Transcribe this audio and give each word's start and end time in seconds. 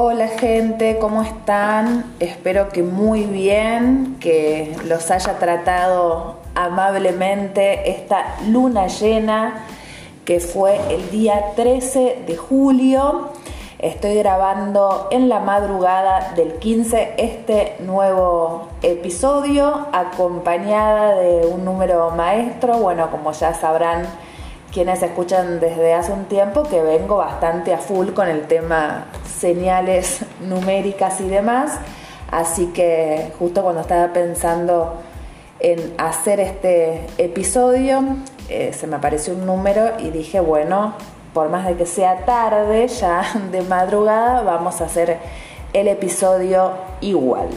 Hola 0.00 0.28
gente, 0.28 0.96
¿cómo 1.00 1.22
están? 1.22 2.04
Espero 2.20 2.68
que 2.68 2.84
muy 2.84 3.24
bien, 3.24 4.16
que 4.20 4.76
los 4.84 5.10
haya 5.10 5.40
tratado 5.40 6.36
amablemente 6.54 7.90
esta 7.90 8.36
luna 8.46 8.86
llena 8.86 9.64
que 10.24 10.38
fue 10.38 10.78
el 10.94 11.10
día 11.10 11.46
13 11.56 12.22
de 12.28 12.36
julio. 12.36 13.30
Estoy 13.80 14.14
grabando 14.14 15.08
en 15.10 15.28
la 15.28 15.40
madrugada 15.40 16.32
del 16.36 16.52
15 16.52 17.14
este 17.18 17.74
nuevo 17.80 18.68
episodio 18.82 19.88
acompañada 19.92 21.16
de 21.16 21.44
un 21.44 21.64
número 21.64 22.12
maestro. 22.12 22.78
Bueno, 22.78 23.10
como 23.10 23.32
ya 23.32 23.52
sabrán, 23.52 24.06
quienes 24.72 25.02
escuchan 25.02 25.58
desde 25.58 25.92
hace 25.94 26.12
un 26.12 26.26
tiempo 26.26 26.62
que 26.62 26.82
vengo 26.82 27.16
bastante 27.16 27.74
a 27.74 27.78
full 27.78 28.10
con 28.10 28.28
el 28.28 28.42
tema 28.46 29.06
señales 29.28 30.20
numéricas 30.40 31.20
y 31.20 31.28
demás. 31.28 31.78
Así 32.30 32.66
que 32.66 33.32
justo 33.38 33.62
cuando 33.62 33.80
estaba 33.80 34.12
pensando 34.12 34.94
en 35.60 35.94
hacer 35.98 36.40
este 36.40 37.06
episodio, 37.18 38.02
eh, 38.48 38.72
se 38.72 38.86
me 38.86 38.96
apareció 38.96 39.34
un 39.34 39.46
número 39.46 39.92
y 39.98 40.10
dije, 40.10 40.40
bueno, 40.40 40.94
por 41.32 41.48
más 41.48 41.66
de 41.66 41.76
que 41.76 41.86
sea 41.86 42.24
tarde, 42.24 42.88
ya 42.88 43.22
de 43.52 43.62
madrugada, 43.62 44.42
vamos 44.42 44.80
a 44.80 44.84
hacer 44.84 45.18
el 45.72 45.88
episodio 45.88 46.72
igual. 47.00 47.48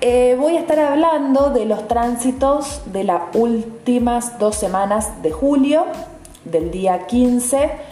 Eh, 0.00 0.36
voy 0.38 0.56
a 0.56 0.60
estar 0.60 0.78
hablando 0.78 1.50
de 1.50 1.64
los 1.64 1.88
tránsitos 1.88 2.82
de 2.86 3.02
las 3.02 3.22
últimas 3.34 4.38
dos 4.38 4.54
semanas 4.54 5.22
de 5.22 5.32
julio, 5.32 5.86
del 6.44 6.70
día 6.70 7.06
15 7.06 7.87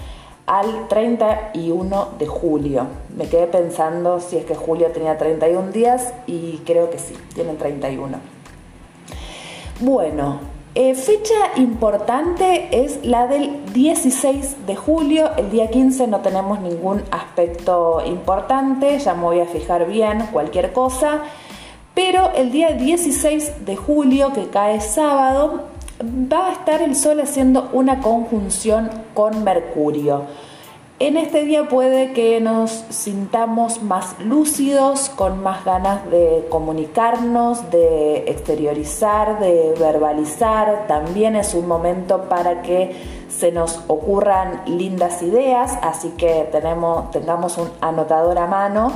al 0.47 0.89
31 0.89 2.09
de 2.19 2.27
julio. 2.27 2.87
Me 3.17 3.29
quedé 3.29 3.47
pensando 3.47 4.21
si 4.21 4.37
es 4.37 4.45
que 4.45 4.55
julio 4.55 4.89
tenía 4.93 5.19
31 5.19 5.73
días 5.73 6.13
y 6.27 6.59
creo 6.65 6.91
que 6.91 6.99
sí, 6.99 7.15
tienen 7.35 7.59
31. 7.59 8.19
Bueno, 9.81 10.41
eh, 10.75 10.95
fecha 10.95 11.35
importante 11.57 12.69
es 12.85 13.05
la 13.05 13.27
del 13.27 13.65
16 13.73 14.67
de 14.67 14.77
julio. 14.77 15.31
El 15.37 15.51
día 15.51 15.71
15 15.71 16.07
no 16.07 16.21
tenemos 16.21 16.61
ningún 16.61 17.03
aspecto 17.11 18.03
importante, 18.07 18.99
ya 18.99 19.15
me 19.15 19.23
voy 19.23 19.41
a 19.41 19.47
fijar 19.47 19.87
bien 19.87 20.27
cualquier 20.33 20.73
cosa. 20.73 21.23
Pero 21.95 22.31
el 22.35 22.53
día 22.53 22.73
16 22.73 23.65
de 23.65 23.75
julio, 23.75 24.35
que 24.35 24.49
cae 24.49 24.83
sábado, 24.83 25.63
va 26.03 26.49
a 26.49 26.53
estar 26.53 26.83
el 26.83 26.95
Sol 26.95 27.21
haciendo 27.21 27.71
una 27.73 28.01
conjunción 28.01 28.91
con 29.15 29.45
Mercurio. 29.45 30.25
En 30.99 31.19
este 31.19 31.45
día 31.45 31.69
puede 31.69 32.15
que 32.15 32.41
nos 32.41 32.71
sintamos 32.89 33.83
más 33.83 34.19
lúcidos, 34.19 35.11
con 35.11 35.43
más 35.43 35.63
ganas 35.63 36.11
de 36.11 36.47
comunicarnos, 36.49 37.71
de 37.71 38.25
exteriorizar, 38.31 39.39
de 39.39 39.75
verbalizar. 39.79 40.87
También 40.89 41.37
es 41.37 41.53
un 41.53 41.69
momento 41.69 42.23
para 42.31 42.63
que 42.63 42.97
se 43.29 43.53
nos 43.53 43.81
ocurran 43.89 44.63
lindas 44.67 45.21
ideas, 45.23 45.79
así 45.83 46.15
que 46.17 46.49
tenemos, 46.51 47.11
tengamos 47.11 47.59
un 47.59 47.69
anotador 47.83 48.39
a 48.39 48.47
mano 48.47 48.91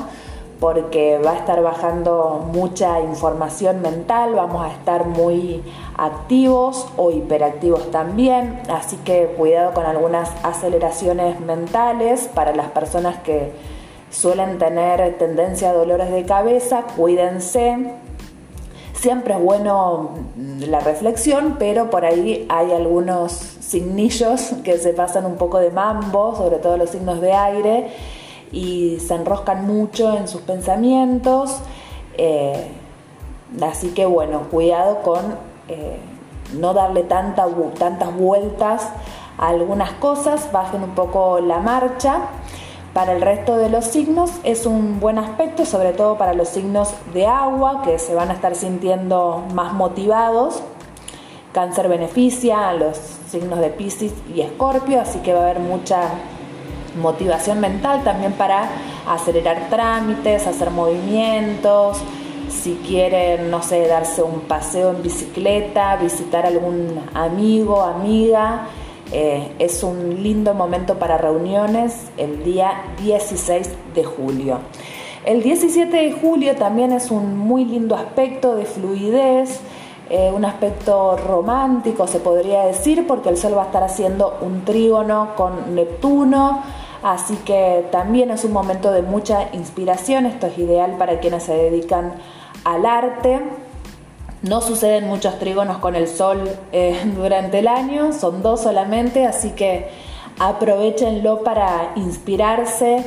porque 0.60 1.18
va 1.18 1.32
a 1.32 1.36
estar 1.36 1.62
bajando 1.62 2.46
mucha 2.52 3.00
información 3.00 3.80
mental, 3.80 4.34
vamos 4.34 4.62
a 4.62 4.70
estar 4.70 5.06
muy 5.06 5.62
activos 5.96 6.86
o 6.98 7.10
hiperactivos 7.10 7.90
también, 7.90 8.60
así 8.68 8.96
que 8.98 9.34
cuidado 9.38 9.72
con 9.72 9.86
algunas 9.86 10.30
aceleraciones 10.44 11.40
mentales 11.40 12.28
para 12.34 12.54
las 12.54 12.68
personas 12.68 13.16
que 13.20 13.52
suelen 14.10 14.58
tener 14.58 15.16
tendencia 15.16 15.70
a 15.70 15.72
dolores 15.72 16.10
de 16.10 16.24
cabeza, 16.24 16.84
cuídense. 16.94 17.94
Siempre 18.92 19.32
es 19.32 19.40
bueno 19.40 20.10
la 20.36 20.80
reflexión, 20.80 21.56
pero 21.58 21.88
por 21.88 22.04
ahí 22.04 22.44
hay 22.50 22.72
algunos 22.72 23.32
signillos 23.32 24.52
que 24.62 24.76
se 24.76 24.92
pasan 24.92 25.24
un 25.24 25.36
poco 25.36 25.58
de 25.58 25.70
mambo, 25.70 26.36
sobre 26.36 26.56
todo 26.56 26.76
los 26.76 26.90
signos 26.90 27.22
de 27.22 27.32
aire, 27.32 27.88
y 28.52 28.98
se 29.00 29.14
enroscan 29.14 29.66
mucho 29.66 30.16
en 30.16 30.28
sus 30.28 30.40
pensamientos. 30.42 31.58
Eh, 32.16 32.68
así 33.62 33.90
que 33.90 34.06
bueno, 34.06 34.42
cuidado 34.50 35.02
con 35.02 35.36
eh, 35.68 35.98
no 36.58 36.74
darle 36.74 37.04
tanta, 37.04 37.46
tantas 37.78 38.16
vueltas 38.16 38.88
a 39.38 39.48
algunas 39.48 39.92
cosas, 39.92 40.50
bajen 40.52 40.82
un 40.82 40.94
poco 40.94 41.40
la 41.40 41.58
marcha. 41.58 42.22
Para 42.92 43.12
el 43.12 43.20
resto 43.20 43.56
de 43.56 43.70
los 43.70 43.84
signos 43.84 44.32
es 44.42 44.66
un 44.66 44.98
buen 44.98 45.18
aspecto, 45.18 45.64
sobre 45.64 45.92
todo 45.92 46.18
para 46.18 46.34
los 46.34 46.48
signos 46.48 46.92
de 47.14 47.24
agua 47.24 47.82
que 47.82 48.00
se 48.00 48.16
van 48.16 48.30
a 48.30 48.32
estar 48.32 48.56
sintiendo 48.56 49.44
más 49.54 49.72
motivados. 49.72 50.60
Cáncer 51.52 51.88
beneficia 51.88 52.68
a 52.68 52.74
los 52.74 52.96
signos 52.96 53.60
de 53.60 53.70
Pisces 53.70 54.12
y 54.34 54.40
Escorpio, 54.40 55.00
así 55.00 55.20
que 55.20 55.32
va 55.32 55.40
a 55.40 55.42
haber 55.44 55.60
mucha 55.60 56.00
motivación 56.96 57.60
mental 57.60 58.02
también 58.04 58.32
para 58.32 58.68
acelerar 59.06 59.68
trámites, 59.68 60.46
hacer 60.46 60.70
movimientos, 60.70 61.98
si 62.48 62.74
quieren, 62.86 63.50
no 63.50 63.62
sé, 63.62 63.86
darse 63.86 64.22
un 64.22 64.40
paseo 64.40 64.90
en 64.90 65.02
bicicleta, 65.02 65.96
visitar 65.96 66.46
algún 66.46 67.00
amigo, 67.14 67.82
amiga. 67.82 68.66
Eh, 69.12 69.52
es 69.58 69.82
un 69.82 70.22
lindo 70.22 70.54
momento 70.54 70.98
para 70.98 71.18
reuniones 71.18 72.10
el 72.16 72.44
día 72.44 72.84
16 73.02 73.70
de 73.94 74.04
julio. 74.04 74.58
El 75.24 75.42
17 75.42 75.96
de 75.96 76.12
julio 76.12 76.56
también 76.56 76.92
es 76.92 77.10
un 77.10 77.36
muy 77.36 77.64
lindo 77.64 77.94
aspecto 77.94 78.56
de 78.56 78.64
fluidez, 78.64 79.60
eh, 80.08 80.32
un 80.34 80.44
aspecto 80.44 81.16
romántico 81.16 82.06
se 82.06 82.20
podría 82.20 82.64
decir, 82.64 83.06
porque 83.06 83.28
el 83.28 83.36
Sol 83.36 83.56
va 83.56 83.62
a 83.62 83.66
estar 83.66 83.84
haciendo 83.84 84.38
un 84.40 84.64
trígono 84.64 85.34
con 85.36 85.74
Neptuno, 85.74 86.62
así 87.02 87.36
que 87.44 87.86
también 87.90 88.30
es 88.30 88.44
un 88.44 88.52
momento 88.52 88.92
de 88.92 89.02
mucha 89.02 89.48
inspiración, 89.52 90.26
esto 90.26 90.46
es 90.46 90.58
ideal 90.58 90.96
para 90.98 91.20
quienes 91.20 91.44
se 91.44 91.54
dedican 91.54 92.14
al 92.64 92.86
arte. 92.86 93.40
No 94.42 94.60
suceden 94.60 95.06
muchos 95.06 95.38
trígonos 95.38 95.78
con 95.78 95.94
el 95.96 96.08
Sol 96.08 96.48
eh, 96.72 97.00
durante 97.16 97.58
el 97.58 97.68
año, 97.68 98.12
son 98.12 98.42
dos 98.42 98.62
solamente, 98.62 99.26
así 99.26 99.50
que 99.50 99.88
aprovechenlo 100.38 101.42
para 101.44 101.92
inspirarse 101.96 103.04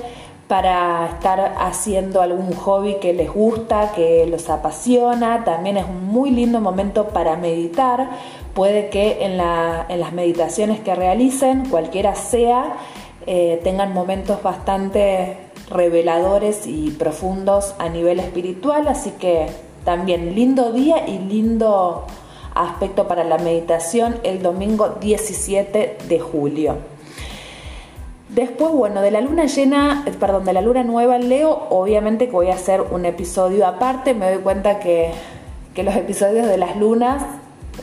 para 0.47 1.07
estar 1.07 1.55
haciendo 1.57 2.21
algún 2.21 2.53
hobby 2.53 2.97
que 3.01 3.13
les 3.13 3.33
gusta, 3.33 3.91
que 3.95 4.27
los 4.27 4.49
apasiona. 4.49 5.43
También 5.43 5.77
es 5.77 5.85
un 5.85 6.05
muy 6.05 6.29
lindo 6.31 6.59
momento 6.59 7.07
para 7.07 7.35
meditar. 7.37 8.09
Puede 8.53 8.89
que 8.89 9.25
en, 9.25 9.37
las 9.37 10.13
meditaciones 10.13 10.79
que 10.79 10.93
realicen, 10.93 11.67
cualquiera 11.69 12.13
sea, 12.15 12.73
eh, 13.27 13.59
tengan 13.63 13.93
momentos 13.93 14.41
bastante 14.43 15.37
reveladores 15.69 16.67
y 16.67 16.91
profundos 16.91 17.75
a 17.79 17.89
nivel 17.89 18.19
espiritual. 18.19 18.87
Así 18.87 19.11
que 19.11 19.47
también 19.85 20.35
lindo 20.35 20.71
día 20.71 21.07
y 21.07 21.19
lindo 21.19 22.05
aspecto 22.55 23.07
para 23.07 23.23
la 23.23 23.37
meditación 23.37 24.15
el 24.23 24.41
domingo 24.41 24.97
17 25.01 25.97
de 26.07 26.19
julio. 26.19 26.77
Después, 28.29 28.71
bueno, 28.71 29.01
de 29.01 29.11
la 29.11 29.21
luna 29.21 29.45
llena, 29.45 30.05
perdón, 30.19 30.45
de 30.45 30.53
la 30.53 30.61
luna 30.61 30.83
nueva 30.83 31.17
en 31.17 31.29
Leo, 31.29 31.67
obviamente 31.69 32.25
que 32.25 32.31
voy 32.31 32.49
a 32.49 32.55
hacer 32.55 32.81
un 32.81 33.05
episodio 33.05 33.67
aparte. 33.67 34.15
Me 34.15 34.31
doy 34.31 34.41
cuenta 34.41 34.79
que, 34.79 35.11
los 35.75 35.95
episodios 35.95 36.47
de 36.47 36.57
las 36.57 36.75
lunas, 36.75 37.23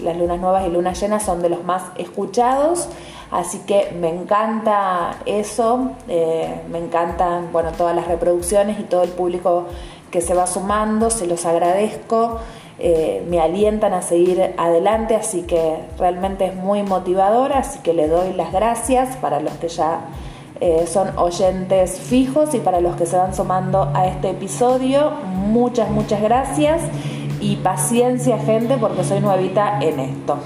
las 0.01 0.17
lunas 0.17 0.41
nuevas 0.41 0.67
y 0.67 0.71
lunas 0.71 1.01
llenas 1.01 1.25
son 1.25 1.41
de 1.41 1.51
los 1.51 1.63
más 1.63 1.85
escuchados. 1.99 2.89
Así 3.31 3.59
que 3.61 3.93
me 3.99 4.09
encanta 4.09 5.17
eso, 5.25 5.93
eh, 6.09 6.63
me 6.71 6.79
encantan, 6.79 7.53
bueno, 7.53 7.71
todas 7.73 7.95
las 7.95 8.09
reproducciones 8.09 8.81
y 8.81 8.83
todo 8.83 9.05
el 9.05 9.11
público 9.11 9.67
que 10.11 10.21
se 10.21 10.35
va 10.35 10.47
sumando, 10.47 11.11
se 11.11 11.27
los 11.27 11.47
agradezco. 11.47 12.39
Eh, 12.83 13.25
me 13.29 13.41
alientan 13.41 13.93
a 13.93 14.03
seguir 14.03 14.55
adelante, 14.57 15.15
así 15.15 15.43
que 15.43 15.77
realmente 15.99 16.47
es 16.47 16.57
muy 16.57 16.83
motivador, 16.83 17.53
así 17.53 17.79
que 17.81 17.93
le 17.93 18.09
doy 18.09 18.33
las 18.33 18.53
gracias 18.53 19.17
para 19.19 19.39
los 19.39 19.53
que 19.55 19.69
ya 19.69 20.01
eh, 20.61 20.87
son 20.87 21.17
oyentes 21.17 22.01
fijos 22.01 22.55
y 22.55 22.59
para 22.59 22.81
los 22.81 22.97
que 22.97 23.07
se 23.07 23.17
van 23.17 23.35
sumando 23.35 23.91
a 23.95 24.07
este 24.07 24.31
episodio, 24.31 25.11
muchas, 25.25 25.91
muchas 25.91 26.21
gracias 26.21 26.83
y 27.41 27.57
paciencia 27.57 28.39
gente 28.39 28.77
porque 28.79 29.05
soy 29.05 29.21
nuevita 29.21 29.79
en 29.81 30.01
esto. 30.01 30.39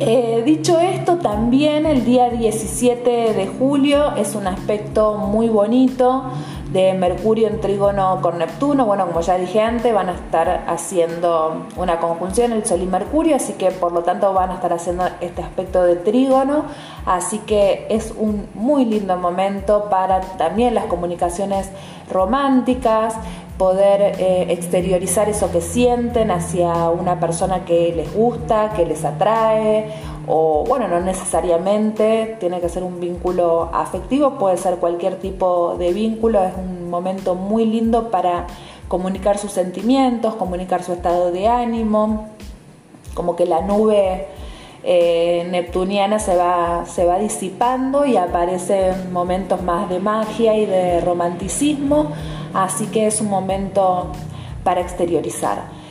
Eh, 0.00 0.42
dicho 0.44 0.80
esto, 0.80 1.18
también 1.18 1.86
el 1.86 2.04
día 2.04 2.28
17 2.28 3.32
de 3.32 3.46
julio 3.46 4.16
es 4.16 4.34
un 4.34 4.48
aspecto 4.48 5.14
muy 5.14 5.48
bonito 5.48 6.32
de 6.72 6.94
Mercurio 6.94 7.46
en 7.46 7.60
trígono 7.60 8.18
con 8.20 8.38
Neptuno, 8.38 8.86
bueno, 8.86 9.06
como 9.06 9.20
ya 9.20 9.38
dije 9.38 9.60
antes, 9.60 9.94
van 9.94 10.08
a 10.08 10.14
estar 10.14 10.64
haciendo 10.66 11.66
una 11.76 12.00
conjunción 12.00 12.50
el 12.50 12.64
Sol 12.64 12.82
y 12.82 12.86
Mercurio, 12.86 13.36
así 13.36 13.52
que 13.52 13.70
por 13.70 13.92
lo 13.92 14.02
tanto 14.02 14.32
van 14.32 14.50
a 14.50 14.54
estar 14.54 14.72
haciendo 14.72 15.04
este 15.20 15.42
aspecto 15.42 15.84
de 15.84 15.94
trígono, 15.94 16.64
así 17.06 17.38
que 17.38 17.86
es 17.88 18.12
un 18.18 18.48
muy 18.54 18.86
lindo 18.86 19.16
momento 19.16 19.88
para 19.88 20.22
también 20.22 20.74
las 20.74 20.86
comunicaciones 20.86 21.70
románticas, 22.10 23.14
poder 23.58 24.16
eh, 24.18 24.46
exteriorizar 24.50 25.28
eso 25.28 25.50
que 25.52 25.60
sienten 25.60 26.30
hacia 26.30 26.90
una 26.90 27.20
persona 27.20 27.64
que 27.64 27.92
les 27.94 28.12
gusta, 28.12 28.72
que 28.74 28.84
les 28.84 29.04
atrae, 29.04 29.86
o 30.26 30.64
bueno, 30.66 30.88
no 30.88 31.00
necesariamente 31.00 32.36
tiene 32.40 32.60
que 32.60 32.68
ser 32.68 32.82
un 32.82 32.98
vínculo 32.98 33.70
afectivo, 33.72 34.38
puede 34.38 34.56
ser 34.56 34.76
cualquier 34.76 35.16
tipo 35.16 35.76
de 35.78 35.92
vínculo, 35.92 36.42
es 36.42 36.54
un 36.56 36.90
momento 36.90 37.34
muy 37.34 37.64
lindo 37.66 38.10
para 38.10 38.46
comunicar 38.88 39.38
sus 39.38 39.52
sentimientos, 39.52 40.34
comunicar 40.34 40.82
su 40.82 40.92
estado 40.92 41.30
de 41.30 41.46
ánimo, 41.46 42.28
como 43.14 43.36
que 43.36 43.46
la 43.46 43.60
nube 43.60 44.26
eh, 44.82 45.46
neptuniana 45.50 46.18
se 46.18 46.36
va, 46.36 46.84
se 46.86 47.06
va 47.06 47.18
disipando 47.18 48.04
y 48.04 48.16
aparecen 48.16 49.12
momentos 49.12 49.62
más 49.62 49.88
de 49.88 49.98
magia 49.98 50.56
y 50.56 50.66
de 50.66 51.00
romanticismo, 51.00 52.12
así 52.54 52.86
que 52.86 53.06
es 53.06 53.20
un 53.20 53.28
momento 53.28 54.08
para 54.62 54.80
exteriorizar. 54.80 55.84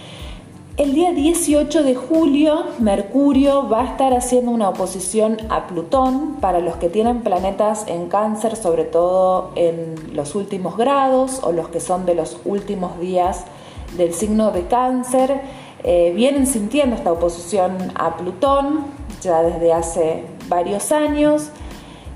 El 0.76 0.96
día 0.96 1.12
18 1.12 1.84
de 1.84 1.94
julio, 1.94 2.66
Mercurio 2.80 3.70
va 3.70 3.82
a 3.82 3.86
estar 3.86 4.12
haciendo 4.12 4.50
una 4.50 4.70
oposición 4.70 5.38
a 5.50 5.68
Plutón 5.68 6.38
para 6.42 6.62
los 6.62 6.78
que 6.78 6.90
tienen 6.90 7.22
planetas 7.22 7.86
en 7.88 8.08
cáncer, 8.08 8.56
sobre 8.56 8.84
todo 8.84 9.52
en 9.54 10.16
los 10.16 10.34
últimos 10.34 10.76
grados 10.76 11.42
o 11.44 11.52
los 11.52 11.68
que 11.68 11.80
son 11.80 12.08
de 12.08 12.16
los 12.16 12.40
últimos 12.44 13.00
días 13.00 13.46
del 13.98 14.16
signo 14.16 14.50
de 14.50 14.66
cáncer. 14.66 15.42
Eh, 15.84 16.12
vienen 16.16 16.48
sintiendo 16.48 16.96
esta 16.96 17.12
oposición 17.12 17.92
a 17.94 18.18
Plutón 18.18 18.86
ya 19.22 19.44
desde 19.44 19.74
hace 19.74 20.24
varios 20.48 20.92
años. 20.92 21.52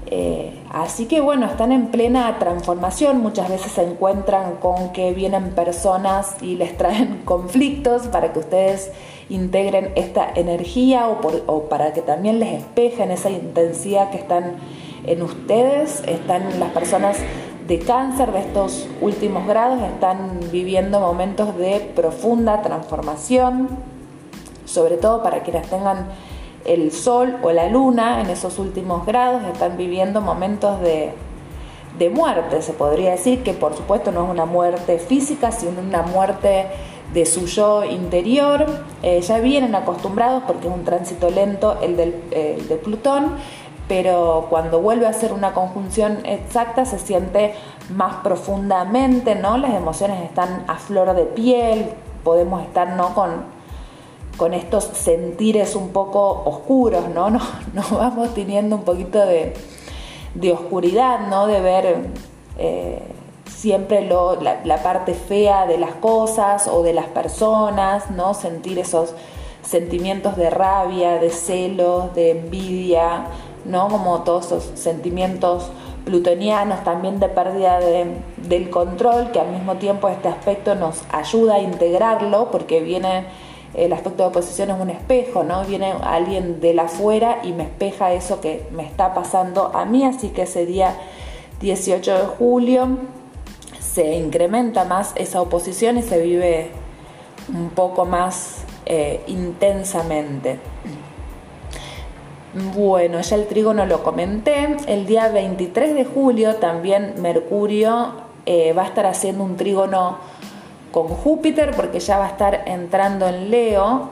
Eh, 0.09 0.53
así 0.71 1.05
que 1.05 1.19
bueno, 1.19 1.47
están 1.47 1.73
en 1.73 1.87
plena 1.87 2.39
transformación, 2.39 3.19
muchas 3.19 3.49
veces 3.49 3.73
se 3.73 3.83
encuentran 3.83 4.55
con 4.55 4.93
que 4.93 5.13
vienen 5.13 5.51
personas 5.51 6.35
y 6.41 6.55
les 6.55 6.77
traen 6.77 7.21
conflictos 7.25 8.07
para 8.07 8.31
que 8.31 8.39
ustedes 8.39 8.91
integren 9.29 9.91
esta 9.95 10.29
energía 10.33 11.09
o, 11.09 11.63
para 11.63 11.91
que 11.91 12.01
también 12.01 12.39
les 12.39 12.59
espejen 12.59 13.11
esa 13.11 13.29
intensidad 13.29 14.09
que 14.09 14.17
están 14.17 14.55
en 15.05 15.21
ustedes. 15.21 16.01
Están 16.07 16.57
las 16.57 16.71
personas 16.71 17.17
de 17.67 17.79
cáncer 17.79 18.31
de 18.31 18.39
estos 18.39 18.87
últimos 19.01 19.45
grados, 19.45 19.81
están 19.81 20.39
viviendo 20.53 21.01
momentos 21.01 21.57
de 21.57 21.81
profunda 21.93 22.61
transformación, 22.61 23.67
sobre 24.63 24.95
todo 24.95 25.21
para 25.21 25.43
quienes 25.43 25.69
tengan 25.69 26.07
el 26.67 26.91
sol 26.91 27.37
o 27.41 27.51
la 27.51 27.69
luna 27.69 28.21
en 28.21 28.29
esos 28.29 28.59
últimos 28.59 29.05
grados 29.05 29.43
están 29.51 29.77
viviendo 29.77 30.21
momentos 30.21 30.79
de, 30.81 31.13
muerte, 32.11 32.61
se 32.61 32.73
podría 32.73 33.11
decir, 33.11 33.41
que 33.41 33.53
por 33.53 33.75
supuesto 33.75 34.11
no 34.11 34.25
es 34.25 34.29
una 34.29 34.45
muerte 34.45 34.99
física, 34.99 35.51
sino 35.51 35.81
una 35.81 36.03
muerte 36.03 36.67
de 37.11 37.25
su 37.25 37.47
yo 37.47 37.83
interior. 37.83 38.67
Eh, 39.01 39.21
ya 39.21 39.39
vienen 39.39 39.73
acostumbrados 39.73 40.43
porque 40.45 40.67
es 40.67 40.73
un 40.73 40.83
tránsito 40.83 41.31
lento 41.31 41.79
el, 41.81 41.97
del, 41.97 42.13
de 42.29 42.75
Plutón, 42.75 43.31
pero 43.87 44.45
cuando 44.49 44.79
vuelve 44.79 45.07
a 45.07 45.13
ser 45.13 45.33
una 45.33 45.53
conjunción 45.53 46.19
exacta 46.25 46.85
se 46.85 46.99
siente 46.99 47.55
más 47.89 48.17
profundamente, 48.17 49.33
¿no? 49.33 49.57
Las 49.57 49.73
emociones 49.73 50.21
están 50.23 50.65
a 50.67 50.75
flor 50.75 51.15
de 51.15 51.23
piel, 51.23 51.89
podemos 52.23 52.61
estar, 52.61 52.89
¿no? 52.89 53.15
Con 53.15 53.56
con 54.37 54.53
estos 54.53 54.85
sentires 54.85 55.75
un 55.75 55.89
poco 55.89 56.43
oscuros, 56.45 57.09
¿no? 57.09 57.29
Nos, 57.73 57.91
vamos 57.91 58.33
teniendo 58.33 58.75
un 58.75 58.83
poquito 58.83 59.19
de, 59.25 59.53
oscuridad, 60.53 61.27
¿no? 61.27 61.47
De 61.47 61.59
ver 61.59 61.97
eh, 62.57 63.01
siempre 63.49 64.07
la, 64.07 64.83
parte 64.83 65.13
fea 65.15 65.65
de 65.65 65.77
las 65.77 65.95
cosas 65.95 66.67
o 66.67 66.83
de 66.83 66.93
las 66.93 67.07
personas, 67.07 68.11
¿no? 68.11 68.33
Sentir 68.33 68.77
esos 68.79 69.13
sentimientos 69.63 70.37
de 70.37 70.49
rabia, 70.49 71.17
de 71.19 71.31
celos, 71.31 72.13
de 72.13 72.31
envidia, 72.31 73.25
¿no? 73.65 73.89
Como 73.89 74.21
todos 74.21 74.45
esos 74.45 74.71
sentimientos 74.75 75.71
plutonianos, 76.05 76.83
también 76.83 77.19
de 77.19 77.27
pérdida 77.27 77.79
del 77.79 78.69
control, 78.69 79.31
que 79.31 79.41
al 79.41 79.49
mismo 79.49 79.75
tiempo 79.75 80.07
este 80.07 80.29
aspecto 80.29 80.75
nos 80.75 81.03
ayuda 81.11 81.55
a 81.55 81.59
integrarlo 81.59 82.49
porque 82.49 82.79
viene 82.79 83.25
el 83.77 83.93
aspecto 83.93 84.23
de 84.23 84.29
oposición 84.29 84.71
es 84.71 84.79
un 84.79 84.89
espejo, 84.89 85.43
¿no? 85.43 85.63
Viene 85.63 85.93
alguien 86.01 86.59
de 86.59 86.73
la 86.73 86.83
afuera 86.83 87.39
y 87.43 87.51
me 87.53 87.63
espeja 87.63 88.11
eso 88.11 88.41
que 88.41 88.67
me 88.71 88.83
está 88.83 89.13
pasando 89.13 89.71
a 89.73 89.85
mí, 89.85 90.03
así 90.03 90.29
que 90.29 90.43
ese 90.43 90.65
día 90.65 90.95
18 91.61 92.13
de 92.13 92.25
julio 92.25 92.97
se 93.79 94.15
incrementa 94.15 94.83
más 94.83 95.13
esa 95.15 95.41
oposición 95.41 95.97
y 95.97 96.01
se 96.01 96.19
vive 96.21 96.71
un 97.53 97.69
poco 97.69 98.05
más 98.05 98.63
eh, 98.85 99.21
intensamente. 99.27 100.59
Bueno, 102.75 103.21
ya 103.21 103.35
el 103.35 103.47
trígono 103.47 103.85
lo 103.85 104.01
comenté. 104.01 104.77
El 104.87 105.05
día 105.05 105.29
23 105.29 105.93
de 105.93 106.05
julio 106.05 106.55
también 106.55 107.15
Mercurio 107.21 108.13
eh, 108.45 108.73
va 108.73 108.83
a 108.83 108.85
estar 108.85 109.05
haciendo 109.05 109.43
un 109.43 109.57
trígono 109.57 110.17
con 110.97 111.09
Júpiter 111.09 111.75
porque 111.75 111.99
ya 111.99 112.17
va 112.17 112.25
a 112.25 112.29
estar 112.29 112.63
entrando 112.65 113.27
en 113.27 113.51
Leo, 113.51 114.09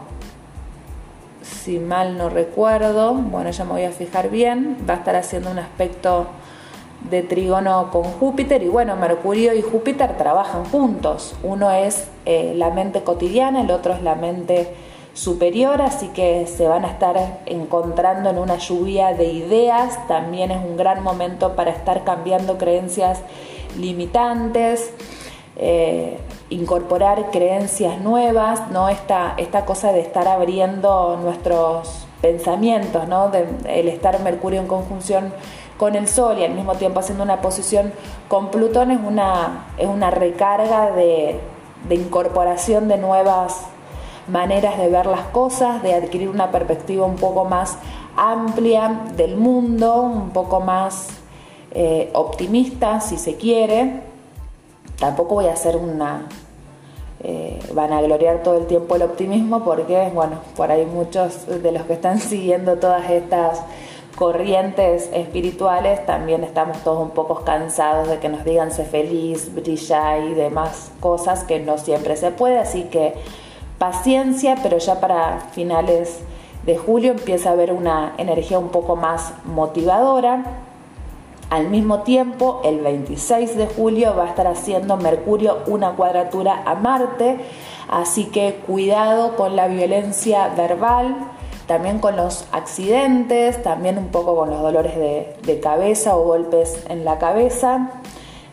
si 1.42 1.80
mal 1.80 2.16
no 2.16 2.30
recuerdo, 2.30 3.16
bueno 3.16 3.50
ya 3.50 3.66
me 3.66 3.72
voy 3.72 3.86
a 3.86 3.90
fijar 3.90 4.30
bien, 4.30 4.78
va 4.88 4.94
a 4.94 4.98
estar 4.98 5.16
haciendo 5.16 5.50
un 5.50 5.58
aspecto 5.58 6.28
de 7.10 7.24
trígono 7.24 7.90
con 7.90 8.04
Júpiter. 8.04 8.62
Y 8.62 8.68
bueno, 8.68 8.96
Mercurio 8.98 9.56
y 9.56 9.64
Júpiter 9.64 10.16
trabajan 10.16 10.64
juntos, 10.66 11.34
uno 11.42 11.72
es 11.72 12.08
eh, 12.28 12.54
la 12.56 12.70
mente 12.70 13.02
cotidiana, 13.02 13.62
el 13.62 13.72
otro 13.72 13.96
es 13.96 14.04
la 14.04 14.14
mente 14.14 14.72
superior, 15.16 15.82
así 15.82 16.10
que 16.10 16.46
se 16.46 16.68
van 16.68 16.86
a 16.86 16.90
estar 16.90 17.40
encontrando 17.48 18.30
en 18.30 18.38
una 18.38 18.58
lluvia 18.58 19.16
de 19.16 19.26
ideas, 19.26 20.08
también 20.08 20.52
es 20.52 20.64
un 20.64 20.78
gran 20.78 21.02
momento 21.02 21.56
para 21.56 21.72
estar 21.72 22.04
cambiando 22.04 22.60
creencias 22.60 23.22
limitantes. 23.76 24.94
Eh, 25.58 26.20
incorporar 26.50 27.32
creencias 27.32 28.00
nuevas, 28.02 28.70
¿no? 28.70 28.90
Esta, 28.90 29.34
esta 29.38 29.66
cosa 29.66 29.92
de 29.92 30.02
estar 30.02 30.28
abriendo 30.28 31.18
nuestros 31.22 32.06
pensamientos, 32.22 33.08
¿no? 33.08 33.32
el 33.68 33.88
estar 33.88 34.20
Mercurio 34.22 34.62
en 34.62 34.68
conjunción 34.68 35.34
con 35.78 35.96
el 35.96 36.08
Sol 36.08 36.40
y 36.40 36.44
al 36.44 36.54
mismo 36.54 36.74
tiempo 36.76 37.00
haciendo 37.00 37.24
una 37.24 37.42
posición 37.42 37.92
con 38.28 38.50
Plutón 38.50 38.92
es 38.92 39.00
una, 39.04 39.66
es 39.78 39.88
una 39.88 40.10
recarga 40.10 40.92
de, 40.92 41.40
incorporación 41.90 42.88
de 42.88 42.98
nuevas 42.98 43.66
maneras 44.28 44.78
de 44.78 44.90
ver 44.90 45.06
las 45.06 45.28
cosas, 45.28 45.84
de 45.84 45.94
adquirir 45.94 46.30
una 46.30 46.50
perspectiva 46.52 47.06
un 47.06 47.18
poco 47.18 47.46
más 47.46 47.78
amplia 48.18 49.02
del 49.16 49.36
mundo, 49.36 50.02
un 50.02 50.30
poco 50.32 50.62
más 50.62 51.10
eh, 51.72 52.10
optimista 52.14 53.02
si 53.02 53.18
se 53.18 53.36
quiere 53.36 54.02
tampoco 55.00 55.36
voy 55.36 55.48
a 55.48 55.54
hacer 55.54 55.76
una... 55.76 56.28
Eh, 57.24 57.60
van 57.74 57.94
a 57.94 58.02
gloriar 58.02 58.44
todo 58.44 58.58
el 58.58 58.68
tiempo 58.68 58.96
el 58.96 59.04
optimismo 59.04 59.64
porque, 59.64 60.12
bueno, 60.14 60.40
por 60.56 60.70
ahí 60.72 60.86
muchos 60.86 61.48
de 61.48 61.72
los 61.72 61.84
que 61.84 61.94
están 61.94 62.20
siguiendo 62.20 62.76
todas 62.78 63.10
estas 63.10 63.62
corrientes 64.16 65.10
espirituales 65.14 66.06
también 66.06 66.44
estamos 66.44 66.78
todos 66.84 67.02
un 67.02 67.12
poco 67.12 67.44
cansados 67.44 68.08
de 68.08 68.20
que 68.20 68.30
nos 68.30 68.46
digan 68.46 68.72
sé 68.72 68.86
feliz, 68.86 69.54
brilla 69.54 70.20
y 70.20 70.34
demás 70.34 70.92
cosas 71.02 71.44
que 71.44 71.60
no 71.60 71.78
siempre 71.78 72.16
se 72.16 72.32
puede, 72.32 72.60
así 72.60 72.84
que 72.84 73.14
paciencia, 73.78 74.58
pero 74.64 74.78
ya 74.78 75.02
para 75.02 75.40
finales 75.52 76.20
de 76.66 76.78
julio 76.78 77.12
empieza 77.12 77.50
a 77.50 77.54
haber 77.54 77.74
una 77.74 78.14
energía 78.18 78.58
un 78.58 78.70
poco 78.70 78.96
más 78.96 79.34
motivadora 79.44 80.46
al 81.50 81.70
mismo 81.70 82.02
tiempo, 82.02 82.62
el 82.64 82.80
26 82.80 83.56
de 83.56 83.68
julio 83.68 84.16
va 84.16 84.26
a 84.26 84.30
estar 84.30 84.48
haciendo 84.48 84.98
Mercurio 84.98 85.60
una 85.68 85.92
cuadratura 85.92 86.64
a 86.66 86.76
Marte, 86.76 87.38
así 87.88 88.26
que 88.26 88.62
cuidado 88.66 89.36
con 89.36 89.56
la 89.56 89.68
violencia 89.68 90.50
verbal, 90.50 91.16
también 91.68 92.00
con 92.00 92.16
los 92.16 92.46
accidentes, 92.52 93.62
también 93.62 93.98
un 93.98 94.08
poco 94.08 94.36
con 94.36 94.50
los 94.50 94.62
dolores 94.62 94.96
de, 94.96 95.60
cabeza 95.60 96.16
o 96.16 96.24
golpes 96.24 96.84
en 96.90 97.06
la 97.06 97.20
cabeza, 97.20 97.92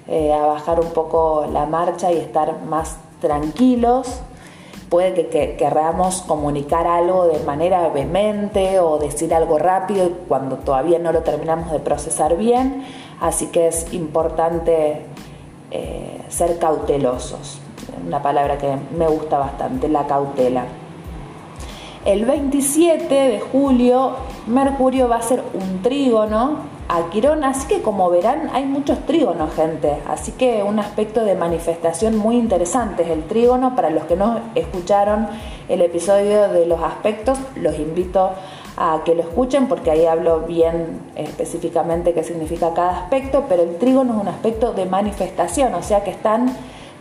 eh, 0.08 0.32
a 0.32 0.44
bajar 0.46 0.80
un 0.80 0.90
poco 0.90 1.46
la 1.50 1.66
marcha 1.66 2.12
y 2.12 2.18
estar 2.18 2.62
más 2.62 2.98
tranquilos 3.20 4.20
puede 4.92 5.28
que, 5.28 5.56
queramos 5.56 6.20
comunicar 6.20 6.86
algo 6.86 7.26
de 7.26 7.38
manera 7.44 7.88
vehemente 7.88 8.78
o 8.78 8.98
decir 8.98 9.32
algo 9.32 9.58
rápido 9.58 10.10
cuando 10.28 10.58
todavía 10.58 10.98
no 10.98 11.12
lo 11.12 11.22
terminamos 11.22 11.72
de 11.72 11.78
procesar 11.78 12.36
bien, 12.36 12.84
así 13.18 13.46
que 13.46 13.68
es 13.68 13.90
importante 13.94 15.00
eh, 15.70 16.20
ser 16.28 16.58
cautelosos. 16.58 17.58
Una 18.06 18.20
palabra 18.20 18.58
que 18.58 18.76
me 18.94 19.06
gusta 19.06 19.38
bastante, 19.38 19.88
la 19.88 20.06
cautela. 20.06 20.66
El 22.04 22.24
27 22.24 23.14
de 23.14 23.38
julio, 23.38 24.16
Mercurio 24.48 25.08
va 25.08 25.16
a 25.16 25.22
ser 25.22 25.40
un 25.54 25.82
trígono 25.82 26.56
a 26.88 27.10
Quirón, 27.10 27.44
así 27.44 27.68
que 27.68 27.80
como 27.80 28.10
verán 28.10 28.50
hay 28.52 28.64
muchos 28.64 29.06
trígonos, 29.06 29.54
gente, 29.54 29.98
así 30.08 30.32
que 30.32 30.64
un 30.64 30.80
aspecto 30.80 31.24
de 31.24 31.36
manifestación 31.36 32.16
muy 32.16 32.38
interesante 32.38 33.04
es 33.04 33.08
el 33.08 33.22
trígono, 33.22 33.76
para 33.76 33.90
los 33.90 34.02
que 34.04 34.16
no 34.16 34.40
escucharon 34.56 35.28
el 35.68 35.80
episodio 35.80 36.48
de 36.48 36.66
los 36.66 36.82
aspectos, 36.82 37.38
los 37.54 37.78
invito 37.78 38.30
a 38.76 39.02
que 39.04 39.14
lo 39.14 39.20
escuchen 39.20 39.68
porque 39.68 39.92
ahí 39.92 40.04
hablo 40.04 40.40
bien 40.40 41.02
específicamente 41.14 42.14
qué 42.14 42.24
significa 42.24 42.74
cada 42.74 42.98
aspecto, 43.02 43.44
pero 43.48 43.62
el 43.62 43.76
trígono 43.76 44.14
es 44.16 44.22
un 44.22 44.28
aspecto 44.28 44.72
de 44.72 44.86
manifestación, 44.86 45.72
o 45.74 45.84
sea 45.84 46.02
que 46.02 46.10
están 46.10 46.52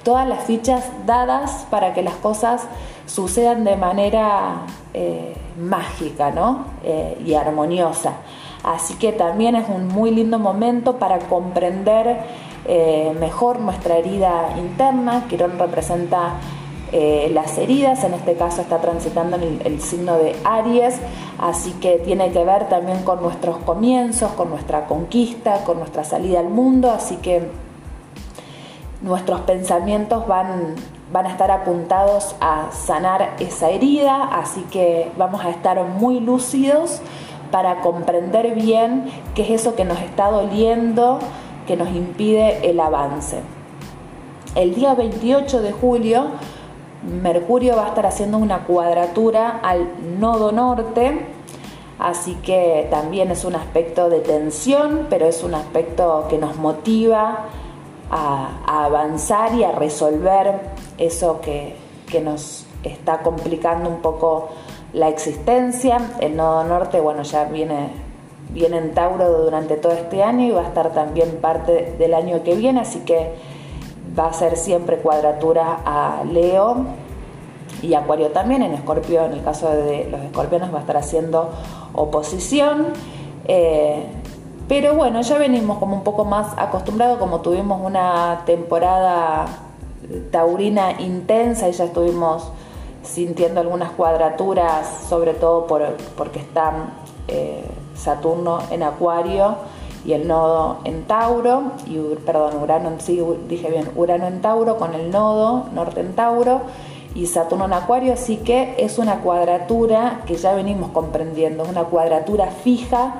todas 0.03 0.27
las 0.27 0.43
fichas 0.43 0.85
dadas 1.07 1.65
para 1.71 1.95
que 1.95 2.03
las 2.03 2.15
cosas 2.15 2.67
sucedan 3.07 3.63
de 3.63 3.75
manera 3.75 4.61
eh, 4.93 5.33
mágica 5.57 6.31
¿no? 6.31 6.65
Eh, 6.83 7.17
y 7.25 7.33
armoniosa. 7.33 8.13
Así 8.63 8.95
que 8.95 9.11
también 9.11 9.55
es 9.55 9.67
un 9.69 9.87
muy 9.87 10.11
lindo 10.11 10.37
momento 10.37 10.97
para 10.97 11.19
comprender 11.19 12.17
eh, 12.67 13.15
mejor 13.19 13.59
nuestra 13.59 13.97
herida 13.97 14.55
interna. 14.57 15.25
Quirón 15.29 15.57
representa 15.57 16.35
las 16.91 17.57
heridas, 17.57 18.03
en 18.03 18.13
este 18.13 18.33
caso 18.33 18.59
está 18.59 18.81
transitando 18.81 19.37
en 19.37 19.61
el, 19.63 19.79
signo 19.79 20.17
de 20.17 20.35
Aries, 20.43 20.99
así 21.39 21.71
que 21.79 21.99
tiene 21.99 22.33
que 22.33 22.43
ver 22.43 22.67
también 22.67 23.03
con 23.03 23.21
nuestros 23.21 23.59
comienzos, 23.59 24.33
con 24.33 24.49
nuestra 24.49 24.87
conquista, 24.87 25.63
con 25.63 25.79
nuestra 25.79 26.03
salida 26.03 26.41
al 26.41 26.49
mundo, 26.49 26.91
así 26.91 27.15
que 27.15 27.47
nuestros 29.01 29.39
pensamientos 29.41 30.27
van 30.27 30.75
van 31.11 31.25
a 31.25 31.29
estar 31.29 31.51
apuntados 31.51 32.35
a 32.39 32.71
sanar 32.71 33.35
esa 33.39 33.69
herida, 33.69 34.23
así 34.23 34.61
que 34.71 35.11
vamos 35.17 35.43
a 35.43 35.49
estar 35.49 35.83
muy 35.83 36.19
lúcidos 36.19 37.01
para 37.51 37.81
comprender 37.81 38.55
bien 38.55 39.11
qué 39.35 39.43
es 39.43 39.61
eso 39.61 39.75
que 39.75 39.83
nos 39.83 39.99
está 39.99 40.31
doliendo, 40.31 41.19
que 41.67 41.75
nos 41.75 41.89
impide 41.89 42.69
el 42.69 42.79
avance. 42.79 43.41
El 44.55 44.73
día 44.73 44.95
28 44.95 45.61
de 45.61 45.71
julio, 45.71 46.27
Mercurio 47.03 47.75
va 47.75 47.85
a 47.85 47.87
estar 47.89 48.05
haciendo 48.05 48.37
una 48.37 48.63
cuadratura 48.63 49.59
al 49.63 49.89
nodo 50.19 50.51
norte, 50.51 51.25
así 51.99 52.35
que 52.35 52.87
también 52.89 53.31
es 53.31 53.43
un 53.43 53.55
aspecto 53.55 54.09
de 54.09 54.19
tensión, 54.19 55.07
pero 55.09 55.25
es 55.25 55.43
un 55.43 55.55
aspecto 55.55 56.27
que 56.29 56.37
nos 56.37 56.55
motiva 56.57 57.47
a, 58.11 58.85
avanzar 58.85 59.53
y 59.55 59.63
a 59.63 59.71
resolver 59.71 60.61
eso 61.01 61.41
que, 61.41 61.75
nos 62.21 62.65
está 62.83 63.19
complicando 63.19 63.89
un 63.89 64.01
poco 64.01 64.49
la 64.91 65.07
existencia. 65.07 65.97
El 66.19 66.35
nodo 66.35 66.65
norte, 66.65 66.99
bueno, 66.99 67.23
ya 67.23 67.45
viene, 67.45 67.87
viene 68.49 68.79
en 68.79 68.93
Tauro 68.93 69.43
durante 69.43 69.77
todo 69.77 69.93
este 69.93 70.21
año 70.21 70.45
y 70.45 70.51
va 70.51 70.61
a 70.61 70.67
estar 70.67 70.91
también 70.91 71.37
parte 71.41 71.95
del 71.97 72.13
año 72.13 72.43
que 72.43 72.55
viene, 72.55 72.81
así 72.81 72.99
que 72.99 73.31
va 74.17 74.27
a 74.27 74.33
ser 74.33 74.57
siempre 74.57 74.97
cuadratura 74.97 75.79
a 75.85 76.25
Leo 76.25 76.85
y 77.81 77.93
Acuario 77.93 78.31
también. 78.31 78.61
En 78.61 78.73
Escorpio, 78.73 79.23
en 79.23 79.31
el 79.31 79.43
caso 79.43 79.69
de 79.69 80.09
los 80.11 80.19
escorpiones, 80.21 80.73
va 80.73 80.79
a 80.79 80.81
estar 80.81 80.97
haciendo 80.97 81.49
oposición. 81.93 82.87
Eh, 83.45 84.03
pero 84.67 84.95
bueno, 84.95 85.21
ya 85.21 85.37
venimos 85.37 85.77
como 85.77 85.95
un 85.95 86.03
poco 86.03 86.25
más 86.25 86.53
acostumbrados, 86.57 87.19
como 87.19 87.39
tuvimos 87.39 87.81
una 87.81 88.43
temporada 88.45 89.70
taurina 90.31 90.99
intensa 90.99 91.69
y 91.69 91.71
ya 91.71 91.85
estuvimos 91.85 92.51
sintiendo 93.03 93.59
algunas 93.61 93.91
cuadraturas, 93.91 95.05
sobre 95.09 95.33
todo 95.33 95.67
por, 95.67 95.81
porque 96.15 96.39
están 96.39 96.93
eh, 97.27 97.65
Saturno 97.95 98.59
en 98.71 98.83
Acuario 98.83 99.55
y 100.05 100.13
el 100.13 100.27
nodo 100.27 100.79
en 100.83 101.03
Tauro, 101.03 101.73
y 101.85 101.97
perdón, 102.25 102.61
Urano 102.61 102.89
en 102.89 103.01
sí, 103.01 103.21
dije 103.47 103.69
bien, 103.69 103.89
Urano 103.95 104.27
en 104.27 104.41
Tauro 104.41 104.77
con 104.77 104.93
el 104.93 105.11
nodo 105.11 105.65
norte 105.73 106.01
en 106.01 106.13
Tauro 106.13 106.61
y 107.13 107.27
Saturno 107.27 107.65
en 107.65 107.73
Acuario, 107.73 108.13
así 108.13 108.37
que 108.37 108.75
es 108.79 108.97
una 108.97 109.19
cuadratura 109.19 110.21
que 110.25 110.35
ya 110.35 110.53
venimos 110.53 110.91
comprendiendo, 110.91 111.63
es 111.63 111.69
una 111.69 111.83
cuadratura 111.83 112.47
fija 112.47 113.15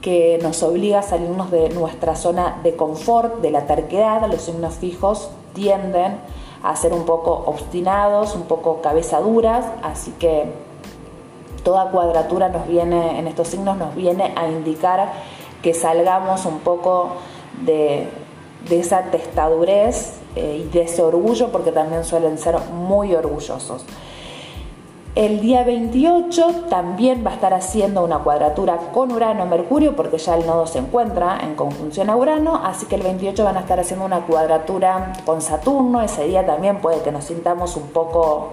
que 0.00 0.38
nos 0.42 0.62
obliga 0.62 1.00
a 1.00 1.02
salirnos 1.02 1.50
de 1.50 1.68
nuestra 1.70 2.14
zona 2.16 2.60
de 2.62 2.76
confort, 2.76 3.40
de 3.40 3.50
la 3.50 3.66
terquedad, 3.66 4.26
los 4.30 4.42
signos 4.42 4.74
fijos 4.76 5.30
tienden 5.56 6.20
a 6.62 6.76
ser 6.76 6.92
un 6.92 7.06
poco 7.06 7.32
obstinados, 7.46 8.36
un 8.36 8.42
poco 8.42 8.82
cabeza 8.82 9.20
duras, 9.20 9.64
así 9.82 10.12
que 10.18 10.44
toda 11.64 11.90
cuadratura 11.90 12.50
nos 12.50 12.68
viene, 12.68 13.18
en 13.18 13.26
estos 13.26 13.48
signos 13.48 13.76
nos 13.78 13.94
viene 13.94 14.34
a 14.36 14.48
indicar 14.48 15.12
que 15.62 15.72
salgamos 15.74 16.44
un 16.44 16.60
poco 16.60 17.12
de, 17.64 18.08
esa 18.70 19.04
testadurez 19.10 20.18
eh, 20.36 20.64
y 20.64 20.68
de 20.68 20.82
ese 20.82 21.02
orgullo, 21.02 21.50
porque 21.50 21.72
también 21.72 22.04
suelen 22.04 22.36
ser 22.36 22.58
muy 22.72 23.14
orgullosos. 23.14 23.84
El 25.16 25.40
día 25.40 25.64
28 25.64 26.66
también 26.68 27.24
va 27.24 27.30
a 27.30 27.34
estar 27.34 27.54
haciendo 27.54 28.04
una 28.04 28.18
cuadratura 28.18 28.76
con 28.92 29.10
Urano-Mercurio 29.10 29.96
porque 29.96 30.18
ya 30.18 30.36
el 30.36 30.46
nodo 30.46 30.66
se 30.66 30.78
encuentra 30.78 31.38
en 31.42 31.54
conjunción 31.54 32.10
a 32.10 32.16
Urano, 32.16 32.60
así 32.62 32.84
que 32.84 32.96
el 32.96 33.02
28 33.02 33.42
van 33.42 33.56
a 33.56 33.60
estar 33.60 33.80
haciendo 33.80 34.04
una 34.04 34.26
cuadratura 34.26 35.14
con 35.24 35.40
Saturno. 35.40 36.02
Ese 36.02 36.24
día 36.24 36.44
también 36.44 36.82
puede 36.82 37.00
que 37.00 37.12
nos 37.12 37.24
sintamos 37.24 37.78
un 37.78 37.88
poco 37.88 38.50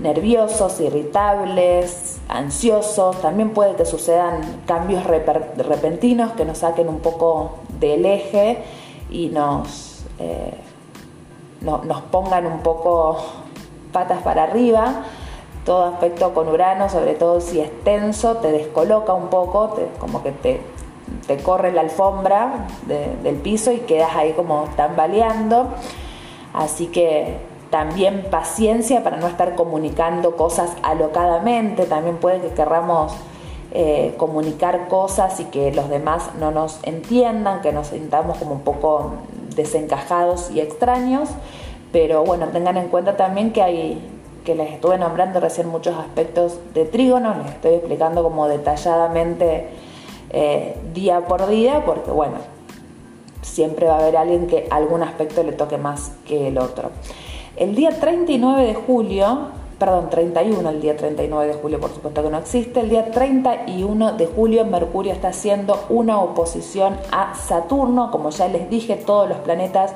nerviosos, 0.00 0.80
irritables, 0.80 2.20
ansiosos. 2.28 3.20
También 3.20 3.50
puede 3.50 3.74
que 3.74 3.84
sucedan 3.84 4.62
cambios 4.66 5.02
repentinos 5.02 6.30
que 6.34 6.44
nos 6.44 6.58
saquen 6.58 6.88
un 6.88 7.00
poco 7.00 7.56
del 7.80 8.06
eje 8.06 8.62
y 9.10 9.30
nos, 9.30 10.04
eh, 10.20 10.54
nos 11.60 12.02
pongan 12.02 12.46
un 12.46 12.60
poco 12.60 13.16
patas 13.90 14.22
para 14.22 14.44
arriba 14.44 15.02
todo 15.64 15.84
aspecto 15.86 16.34
con 16.34 16.48
Urano, 16.48 16.88
sobre 16.88 17.14
todo 17.14 17.40
si 17.40 17.60
es 17.60 17.70
tenso, 17.84 18.36
te 18.36 18.52
descoloca 18.52 19.14
un 19.14 19.28
poco, 19.28 19.76
como 19.98 20.22
que 20.22 20.32
te, 20.32 20.60
te 21.26 21.38
corre 21.38 21.72
la 21.72 21.80
alfombra 21.80 22.66
del 22.86 23.36
piso 23.36 23.72
y 23.72 23.78
quedas 23.78 24.14
ahí 24.14 24.32
como 24.32 24.68
tambaleando. 24.76 25.68
Así 26.52 26.86
que 26.86 27.38
también 27.70 28.26
paciencia 28.30 29.02
para 29.02 29.16
no 29.16 29.26
estar 29.26 29.56
comunicando 29.56 30.36
cosas 30.36 30.70
alocadamente, 30.82 31.86
también 31.86 32.18
puede 32.18 32.40
que 32.40 32.50
querramos 32.50 33.14
eh, 33.72 34.14
comunicar 34.18 34.86
cosas 34.86 35.40
y 35.40 35.46
que 35.46 35.72
los 35.72 35.88
demás 35.88 36.30
no 36.38 36.52
nos 36.52 36.78
entiendan, 36.84 37.62
que 37.62 37.72
nos 37.72 37.88
sintamos 37.88 38.38
como 38.38 38.52
un 38.52 38.60
poco 38.60 39.14
desencajados 39.56 40.50
y 40.52 40.60
extraños, 40.60 41.30
pero 41.90 42.24
bueno, 42.24 42.46
tengan 42.48 42.76
en 42.76 42.88
cuenta 42.88 43.16
también 43.16 43.52
que 43.52 43.62
hay 43.62 44.13
que 44.44 44.54
les 44.54 44.72
estuve 44.72 44.98
nombrando 44.98 45.40
recién 45.40 45.68
muchos 45.68 45.96
aspectos 45.96 46.58
de 46.74 46.84
trígono, 46.84 47.34
les 47.42 47.52
estoy 47.52 47.74
explicando 47.74 48.22
como 48.22 48.46
detalladamente 48.46 49.68
eh, 50.30 50.76
día 50.92 51.22
por 51.22 51.46
día, 51.48 51.84
porque 51.86 52.10
bueno, 52.10 52.36
siempre 53.40 53.86
va 53.86 53.94
a 53.96 53.98
haber 54.00 54.16
alguien 54.16 54.46
que 54.46 54.68
algún 54.70 55.02
aspecto 55.02 55.42
le 55.42 55.52
toque 55.52 55.78
más 55.78 56.12
que 56.26 56.48
el 56.48 56.58
otro. 56.58 56.90
El 57.56 57.74
día 57.74 57.90
39 57.90 58.66
de 58.66 58.74
julio, 58.74 59.48
perdón, 59.78 60.10
31, 60.10 60.68
el 60.68 60.80
día 60.80 60.96
39 60.96 61.46
de 61.46 61.54
julio 61.54 61.80
por 61.80 61.90
supuesto 61.90 62.22
que 62.22 62.30
no 62.30 62.38
existe, 62.38 62.80
el 62.80 62.90
día 62.90 63.10
31 63.12 64.12
de 64.12 64.26
julio 64.26 64.64
Mercurio 64.66 65.12
está 65.12 65.28
haciendo 65.28 65.84
una 65.88 66.18
oposición 66.18 66.96
a 67.12 67.34
Saturno, 67.34 68.10
como 68.10 68.30
ya 68.30 68.48
les 68.48 68.68
dije, 68.68 68.96
todos 68.96 69.28
los 69.28 69.38
planetas 69.38 69.92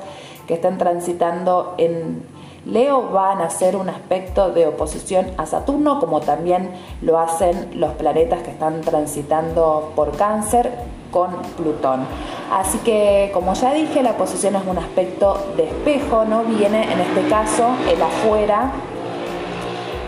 que 0.47 0.55
están 0.55 0.77
transitando 0.77 1.75
en 1.77 2.23
Leo 2.65 3.09
van 3.09 3.41
a 3.41 3.45
hacer 3.45 3.75
un 3.75 3.89
aspecto 3.89 4.51
de 4.51 4.67
oposición 4.67 5.27
a 5.37 5.45
Saturno, 5.45 5.99
como 5.99 6.19
también 6.19 6.71
lo 7.01 7.19
hacen 7.19 7.79
los 7.79 7.93
planetas 7.93 8.41
que 8.43 8.51
están 8.51 8.81
transitando 8.81 9.91
por 9.95 10.15
cáncer 10.15 10.71
con 11.11 11.31
Plutón. 11.57 12.05
Así 12.51 12.77
que, 12.79 13.31
como 13.33 13.53
ya 13.53 13.73
dije, 13.73 14.03
la 14.03 14.17
posición 14.17 14.55
es 14.55 14.65
un 14.65 14.77
aspecto 14.77 15.37
de 15.55 15.65
espejo, 15.67 16.25
¿no? 16.25 16.43
Viene 16.43 16.91
en 16.91 16.99
este 16.99 17.27
caso 17.27 17.69
el 17.91 18.01
afuera 18.01 18.71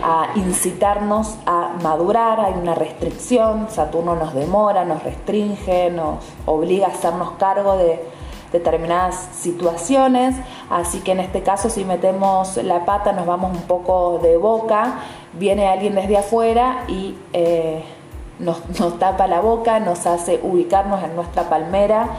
a 0.02 0.30
incitarnos 0.34 1.36
a 1.46 1.76
madurar, 1.82 2.40
hay 2.40 2.54
una 2.54 2.74
restricción, 2.74 3.68
Saturno 3.70 4.16
nos 4.16 4.34
demora, 4.34 4.84
nos 4.84 5.02
restringe, 5.04 5.90
nos 5.90 6.24
obliga 6.44 6.88
a 6.88 6.90
hacernos 6.90 7.32
cargo 7.38 7.76
de 7.76 8.04
determinadas 8.52 9.28
situaciones, 9.32 10.36
así 10.70 11.00
que 11.00 11.12
en 11.12 11.20
este 11.20 11.42
caso 11.42 11.70
si 11.70 11.84
metemos 11.84 12.56
la 12.58 12.84
pata 12.84 13.12
nos 13.12 13.26
vamos 13.26 13.56
un 13.56 13.62
poco 13.62 14.20
de 14.22 14.36
boca, 14.36 15.00
viene 15.32 15.68
alguien 15.68 15.94
desde 15.94 16.18
afuera 16.18 16.84
y 16.88 17.16
eh, 17.32 17.82
nos, 18.38 18.60
tapa 18.98 19.26
la 19.26 19.40
boca, 19.40 19.80
nos 19.80 20.06
hace 20.06 20.40
ubicarnos 20.42 21.02
en 21.02 21.14
nuestra 21.16 21.48
palmera 21.48 22.10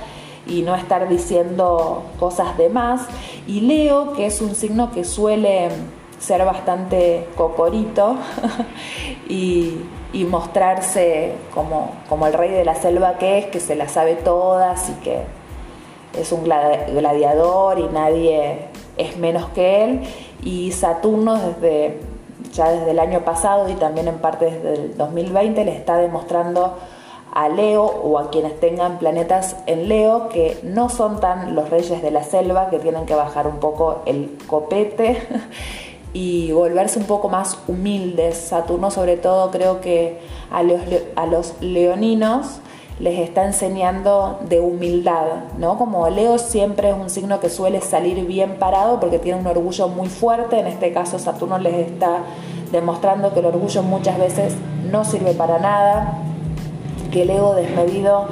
y 0.46 0.62
no 0.62 0.76
estar 0.76 1.08
diciendo 1.08 2.04
cosas 2.20 2.58
de 2.58 2.70
más. 2.70 3.02
Y 3.48 3.62
Leo, 3.62 4.14
que 4.14 4.26
es 4.26 4.42
un 4.42 4.56
signo 4.56 4.92
que 4.92 5.04
suele 5.04 5.70
ser 6.20 6.46
bastante 6.46 7.28
cocorito 7.36 8.18
y, 9.30 9.80
mostrarse 10.30 11.34
como, 11.54 11.92
como 12.08 12.28
el 12.28 12.34
rey 12.34 12.52
de 12.52 12.64
la 12.64 12.76
selva 12.76 13.18
que 13.18 13.40
es, 13.40 13.46
que 13.48 13.60
se 13.60 13.76
la 13.76 13.90
sabe 13.90 14.16
todas 14.16 14.90
y 14.90 14.94
que 15.04 15.24
es 16.18 16.32
un 16.32 16.44
gladiador 16.44 17.80
y 17.80 17.84
nadie 17.84 18.68
es 18.98 19.18
menos 19.18 19.48
que 19.50 19.84
él. 19.84 20.02
Y 20.44 20.72
Saturno 20.72 21.36
desde 21.36 22.00
ya 22.54 22.72
desde 22.72 22.92
el 22.92 23.00
año 23.00 23.22
pasado 23.22 23.70
y 23.70 23.74
también 23.74 24.08
en 24.08 24.20
parte 24.20 24.46
desde 24.46 24.74
el 24.74 24.98
2020 24.98 25.66
le 25.66 25.76
está 25.76 25.98
demostrando 25.98 26.78
a 27.34 27.50
Leo 27.50 27.84
o 27.84 28.20
a 28.20 28.30
quienes 28.30 28.60
tengan 28.60 29.00
planetas 29.00 29.56
en 29.66 29.90
Leo 29.90 30.30
que 30.30 30.60
no 30.62 30.90
son 30.90 31.20
tan 31.20 31.56
los 31.56 31.70
reyes 31.70 32.02
de 32.04 32.12
la 32.12 32.24
selva, 32.24 32.70
que 32.70 32.78
tienen 32.78 33.06
que 33.06 33.16
bajar 33.16 33.48
un 33.48 33.58
poco 33.58 34.04
el 34.06 34.38
copete 34.46 35.18
y 36.14 36.52
volverse 36.52 37.00
un 37.00 37.06
poco 37.06 37.30
más 37.30 37.58
humildes. 37.68 38.38
Saturno 38.38 38.92
sobre 38.92 39.18
todo 39.18 39.50
creo 39.50 39.82
que 39.82 40.20
a 40.52 40.62
los, 40.62 40.82
a 41.16 41.26
los 41.26 41.56
leoninos 41.60 42.60
les 43.00 43.20
está 43.20 43.46
enseñando 43.46 44.40
de 44.48 44.60
humildad, 44.60 45.26
¿no? 45.58 45.78
Como 45.78 46.08
Leo 46.10 46.38
siempre 46.38 46.90
es 46.90 46.96
un 46.96 47.10
signo 47.10 47.40
que 47.40 47.50
suele 47.50 47.82
salir 47.82 48.26
bien 48.26 48.58
parado 48.60 49.00
porque 49.00 49.20
tiene 49.20 49.40
un 49.40 49.48
orgullo 49.48 49.88
muy 49.88 50.10
fuerte, 50.10 50.60
en 50.60 50.68
este 50.68 50.94
caso 50.94 51.18
Saturno 51.20 51.58
les 51.58 51.88
está 51.88 52.20
demostrando 52.72 53.34
que 53.34 53.40
el 53.40 53.48
orgullo 53.48 53.84
muchas 53.84 54.18
veces 54.18 54.56
no 54.92 55.04
sirve 55.06 55.34
para 55.34 55.60
nada, 55.60 56.20
que 57.12 57.24
el 57.24 57.30
ego 57.30 57.56
desmedido 57.56 58.28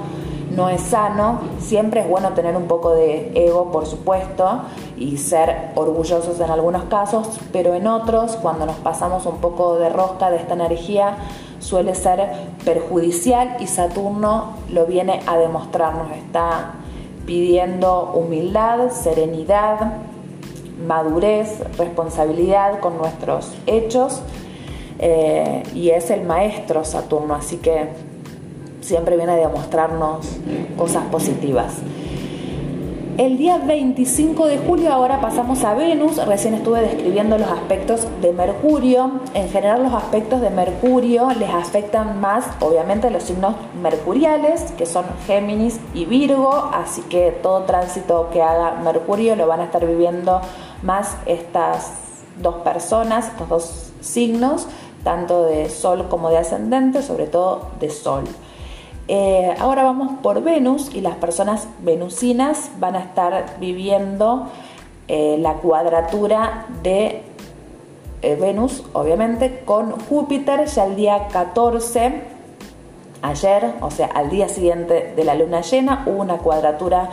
no 0.55 0.69
es 0.69 0.81
sano, 0.81 1.39
siempre 1.59 2.01
es 2.01 2.09
bueno 2.09 2.29
tener 2.29 2.55
un 2.55 2.65
poco 2.65 2.93
de 2.93 3.31
ego, 3.35 3.71
por 3.71 3.85
supuesto, 3.85 4.63
y 4.97 5.17
ser 5.17 5.71
orgullosos 5.75 6.39
en 6.39 6.49
algunos 6.49 6.83
casos, 6.85 7.39
pero 7.53 7.73
en 7.73 7.87
otros, 7.87 8.35
cuando 8.35 8.65
nos 8.65 8.75
pasamos 8.77 9.25
un 9.25 9.37
poco 9.37 9.77
de 9.77 9.89
rosca 9.89 10.29
de 10.29 10.37
esta 10.37 10.53
energía, 10.53 11.15
suele 11.61 11.95
ser 11.95 12.27
perjudicial 12.65 13.57
y 13.59 13.67
Saturno 13.67 14.57
lo 14.69 14.85
viene 14.85 15.21
a 15.25 15.37
demostrarnos, 15.37 16.11
está 16.11 16.73
pidiendo 17.25 18.11
humildad, 18.13 18.89
serenidad, 18.91 19.93
madurez, 20.85 21.59
responsabilidad 21.77 22.79
con 22.79 22.97
nuestros 22.97 23.53
hechos 23.67 24.21
eh, 24.99 25.63
y 25.73 25.91
es 25.91 26.09
el 26.09 26.23
maestro 26.23 26.83
Saturno, 26.83 27.35
así 27.35 27.57
que 27.57 27.89
siempre 28.81 29.15
viene 29.15 29.33
a 29.33 29.35
demostrarnos 29.35 30.27
cosas 30.77 31.05
positivas. 31.05 31.75
El 33.17 33.37
día 33.37 33.57
25 33.57 34.45
de 34.45 34.57
julio 34.57 34.91
ahora 34.93 35.19
pasamos 35.19 35.65
a 35.65 35.73
Venus, 35.73 36.15
recién 36.25 36.53
estuve 36.53 36.79
describiendo 36.79 37.37
los 37.37 37.49
aspectos 37.49 38.07
de 38.21 38.31
Mercurio. 38.31 39.19
En 39.33 39.49
general 39.49 39.83
los 39.83 39.93
aspectos 39.93 40.39
de 40.39 40.49
Mercurio 40.49 41.29
les 41.31 41.49
afectan 41.49 42.21
más 42.21 42.45
obviamente 42.61 43.11
los 43.11 43.23
signos 43.23 43.55
mercuriales, 43.81 44.71
que 44.77 44.85
son 44.85 45.03
Géminis 45.27 45.81
y 45.93 46.05
Virgo, 46.05 46.69
así 46.73 47.01
que 47.01 47.31
todo 47.31 47.63
tránsito 47.63 48.29
que 48.31 48.41
haga 48.41 48.79
Mercurio 48.81 49.35
lo 49.35 49.45
van 49.45 49.59
a 49.59 49.65
estar 49.65 49.85
viviendo 49.85 50.39
más 50.81 51.17
estas 51.25 51.91
dos 52.41 52.55
personas, 52.63 53.27
estos 53.27 53.49
dos 53.49 53.93
signos, 53.99 54.67
tanto 55.03 55.43
de 55.43 55.69
Sol 55.69 56.07
como 56.09 56.29
de 56.29 56.37
ascendente, 56.37 57.01
sobre 57.01 57.27
todo 57.27 57.67
de 57.81 57.89
Sol. 57.89 58.23
Eh, 59.13 59.53
ahora 59.59 59.83
vamos 59.83 60.19
por 60.23 60.41
Venus 60.41 60.95
y 60.95 61.01
las 61.01 61.15
personas 61.15 61.67
venusinas 61.79 62.71
van 62.79 62.95
a 62.95 62.99
estar 62.99 63.57
viviendo 63.59 64.47
eh, 65.09 65.35
la 65.37 65.55
cuadratura 65.55 66.67
de 66.81 67.21
eh, 68.21 68.35
Venus, 68.35 68.85
obviamente, 68.93 69.63
con 69.65 69.91
Júpiter 69.91 70.65
ya 70.65 70.85
el 70.85 70.95
día 70.95 71.27
14, 71.27 72.21
ayer, 73.21 73.73
o 73.81 73.91
sea, 73.91 74.05
al 74.05 74.29
día 74.29 74.47
siguiente 74.47 75.11
de 75.13 75.23
la 75.25 75.35
luna 75.35 75.59
llena, 75.59 76.03
hubo 76.05 76.21
una 76.21 76.37
cuadratura 76.37 77.09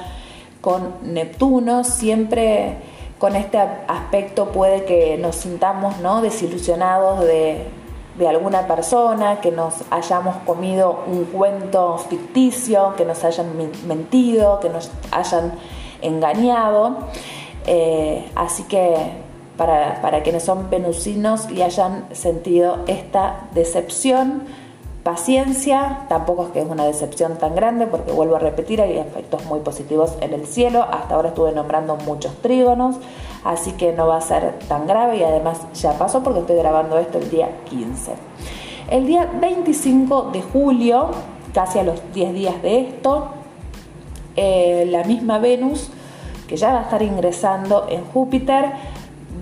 con 0.61 0.95
Neptuno, 1.03 1.83
siempre 1.83 2.77
con 3.19 3.35
este 3.35 3.59
aspecto 3.59 4.51
puede 4.51 4.85
que 4.85 5.19
nos 5.19 5.35
sintamos 5.35 5.99
¿no? 5.99 6.23
desilusionados 6.23 7.25
de 7.27 7.67
de 8.19 8.29
alguna 8.29 8.67
persona, 8.67 9.41
que 9.41 9.53
nos 9.53 9.75
hayamos 9.91 10.37
comido 10.45 11.05
un 11.07 11.25
cuento 11.27 11.99
ficticio, 11.99 12.95
que 12.97 13.05
nos 13.05 13.23
hayan 13.25 13.57
mentido, 13.87 14.59
que 14.61 14.69
nos 14.69 14.91
hayan 15.13 15.53
engañado. 16.03 16.99
Eh, 17.67 18.31
así 18.35 18.65
que 18.65 18.95
para, 19.57 20.01
para, 20.03 20.23
quienes 20.23 20.45
son 20.45 20.71
venusinos 20.71 21.51
y 21.51 21.63
hayan 21.63 22.07
sentido 22.13 22.79
esta 22.87 23.49
decepción, 23.53 24.43
paciencia, 25.09 26.01
tampoco 26.11 26.45
es 26.45 26.51
que 26.51 26.61
es 26.61 26.69
una 26.69 26.85
decepción 26.85 27.39
tan 27.39 27.55
grande, 27.55 27.87
porque 27.87 28.13
vuelvo 28.13 28.37
a 28.37 28.41
repetir, 28.41 28.83
hay 28.83 28.99
efectos 28.99 29.43
muy 29.47 29.61
positivos 29.61 30.13
en 30.21 30.35
el 30.35 30.47
cielo, 30.47 30.83
hasta 30.83 31.15
ahora 31.15 31.29
estuve 31.29 31.51
nombrando 31.53 31.97
muchos 31.97 32.35
trígonos, 32.43 32.97
así 33.43 33.73
que 33.73 33.95
no 33.95 34.07
va 34.07 34.19
a 34.19 34.21
ser 34.21 34.59
tan 34.69 34.87
grave 34.87 35.17
y 35.17 35.23
además 35.23 35.61
ya 35.73 35.93
pasó 35.93 36.23
porque 36.23 36.41
estoy 36.41 36.57
grabando 36.57 36.99
esto 36.99 37.17
el 37.17 37.31
día 37.31 37.49
15. 37.71 38.13
El 38.91 39.07
día 39.07 39.27
25 39.41 40.29
de 40.31 40.43
julio, 40.43 41.09
casi 41.55 41.79
a 41.79 41.85
los 41.85 42.03
10 42.13 42.35
días 42.35 42.61
de 42.61 42.81
esto, 42.81 43.29
eh, 44.37 44.87
la 44.91 45.05
misma 45.05 45.39
Venus, 45.39 45.89
que 46.47 46.59
ya 46.59 46.75
va 46.75 46.81
a 46.81 46.83
estar 46.83 47.01
ingresando 47.01 47.87
en 47.89 48.05
Júpiter, 48.05 48.73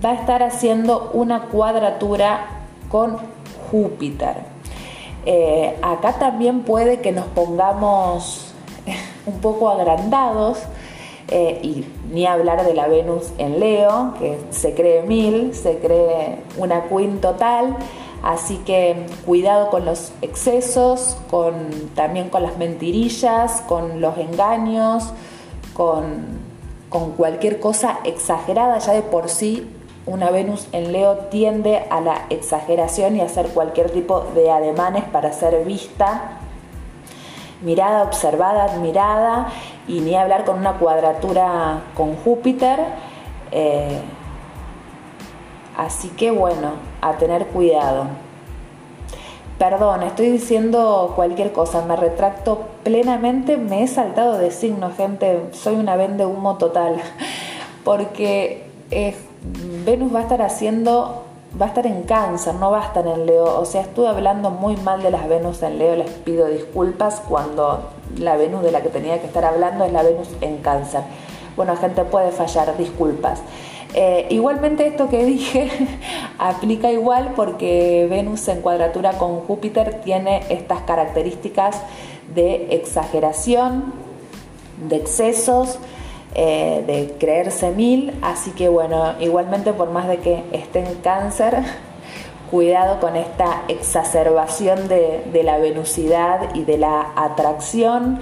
va 0.03 0.11
a 0.11 0.13
estar 0.13 0.43
haciendo 0.43 1.11
una 1.13 1.47
cuadratura 1.47 2.45
con 2.89 3.17
Júpiter. 3.69 4.56
Eh, 5.29 5.77
acá 5.81 6.13
también 6.13 6.61
puede 6.61 7.01
que 7.01 7.11
nos 7.11 7.25
pongamos 7.25 8.53
un 9.25 9.41
poco 9.41 9.69
agrandados 9.69 10.59
eh, 11.27 11.59
y 11.61 11.85
ni 12.13 12.25
hablar 12.25 12.65
de 12.65 12.73
la 12.73 12.87
Venus 12.87 13.33
en 13.37 13.59
Leo, 13.59 14.13
que 14.19 14.39
se 14.51 14.73
cree 14.73 15.01
mil, 15.01 15.53
se 15.53 15.79
cree 15.79 16.39
una 16.55 16.83
queen 16.83 17.19
total. 17.19 17.75
Así 18.23 18.55
que 18.65 19.05
cuidado 19.25 19.69
con 19.69 19.83
los 19.83 20.13
excesos, 20.21 21.17
con, 21.29 21.71
también 21.93 22.29
con 22.29 22.43
las 22.43 22.57
mentirillas, 22.57 23.59
con 23.67 23.99
los 23.99 24.17
engaños, 24.17 25.11
con, 25.73 26.39
con 26.87 27.11
cualquier 27.11 27.59
cosa 27.59 27.99
exagerada. 28.05 28.77
Ya 28.77 28.93
de 28.93 29.01
por 29.01 29.27
sí 29.27 29.67
una 30.07 30.31
Venus 30.31 30.67
en 30.71 30.93
Leo 30.93 31.17
tiende 31.29 31.85
a 31.89 31.99
la 31.99 32.25
exageración 32.29 33.17
y 33.17 33.21
a 33.21 33.25
hacer 33.25 33.49
cualquier 33.49 33.91
tipo 33.91 34.21
de 34.33 34.49
ademanes 34.49 35.03
para 35.03 35.33
ser 35.33 35.63
vista, 35.65 36.39
mirada, 37.61 38.03
observada, 38.03 38.63
admirada 38.63 39.49
y 39.87 39.99
ni 39.99 40.15
hablar 40.15 40.45
con 40.45 40.57
una 40.57 40.73
cuadratura 40.73 41.81
con 41.95 42.15
Júpiter. 42.15 42.79
Eh, 43.51 43.99
así 45.77 46.07
que 46.09 46.31
bueno, 46.31 46.71
a 47.01 47.13
tener 47.13 47.47
cuidado. 47.47 48.07
Perdón, 49.59 50.03
estoy 50.03 50.29
diciendo 50.29 51.13
cualquier 51.15 51.51
cosa, 51.51 51.81
me 51.81 51.95
retracto 51.95 52.67
plenamente, 52.83 53.57
me 53.57 53.83
he 53.83 53.87
saltado 53.87 54.37
de 54.37 54.51
signo, 54.51 54.91
gente, 54.95 55.49
soy 55.51 55.75
una 55.75 55.95
vende 55.95 56.27
humo 56.27 56.57
total, 56.57 56.97
porque 57.83 58.67
Venus 59.87 60.13
va 60.13 60.19
a 60.19 60.23
estar 60.23 60.41
haciendo, 60.41 61.23
va 61.59 61.67
a 61.67 61.69
estar 61.69 61.87
en 61.87 62.03
cáncer, 62.03 62.55
no 62.55 62.71
va 62.71 62.81
a 62.81 62.87
estar 62.87 63.07
en 63.07 63.25
Leo, 63.25 63.57
o 63.57 63.63
sea, 63.63 63.79
estuve 63.83 64.09
hablando 64.09 64.49
muy 64.49 64.75
mal 64.75 65.01
de 65.01 65.11
las 65.11 65.29
Venus 65.29 65.63
en 65.63 65.79
Leo, 65.79 65.95
les 65.95 66.09
pido 66.09 66.45
disculpas 66.47 67.21
cuando 67.25 67.89
la 68.17 68.35
Venus 68.35 68.63
de 68.63 68.73
la 68.73 68.81
que 68.81 68.89
tenía 68.89 69.21
que 69.21 69.27
estar 69.27 69.45
hablando 69.45 69.85
es 69.85 69.93
la 69.93 70.03
Venus 70.03 70.27
en 70.41 70.57
cáncer. 70.57 71.03
Bueno, 71.55 71.77
gente 71.77 72.03
puede 72.03 72.31
fallar, 72.31 72.75
disculpas. 72.75 73.41
Eh, 73.93 74.27
igualmente 74.29 74.85
esto 74.85 75.07
que 75.07 75.23
dije 75.23 75.69
aplica 76.37 76.91
igual 76.91 77.31
porque 77.33 78.07
Venus 78.09 78.45
en 78.49 78.59
cuadratura 78.59 79.13
con 79.13 79.39
Júpiter 79.39 80.01
tiene 80.03 80.43
estas 80.49 80.81
características 80.81 81.81
de 82.35 82.75
exageración, 82.75 83.93
de 84.89 84.97
excesos, 84.97 85.79
eh, 86.39 86.83
de 86.85 87.15
creerse 87.17 87.71
mil, 87.71 88.13
así 88.21 88.51
que 88.51 88.69
bueno, 88.69 89.15
igualmente 89.19 89.73
por 89.73 89.89
más 89.89 90.07
de 90.07 90.17
que 90.17 90.43
esté 90.51 90.85
en 90.85 90.93
cáncer, 91.01 91.57
cuidado 92.51 92.99
con 92.99 93.15
esta 93.15 93.63
exacerbación 93.67 94.87
de, 94.87 95.41
la 95.43 95.57
venusidad 95.57 96.53
y 96.53 96.63
de 96.63 96.77
la 96.77 97.11
atracción. 97.15 98.19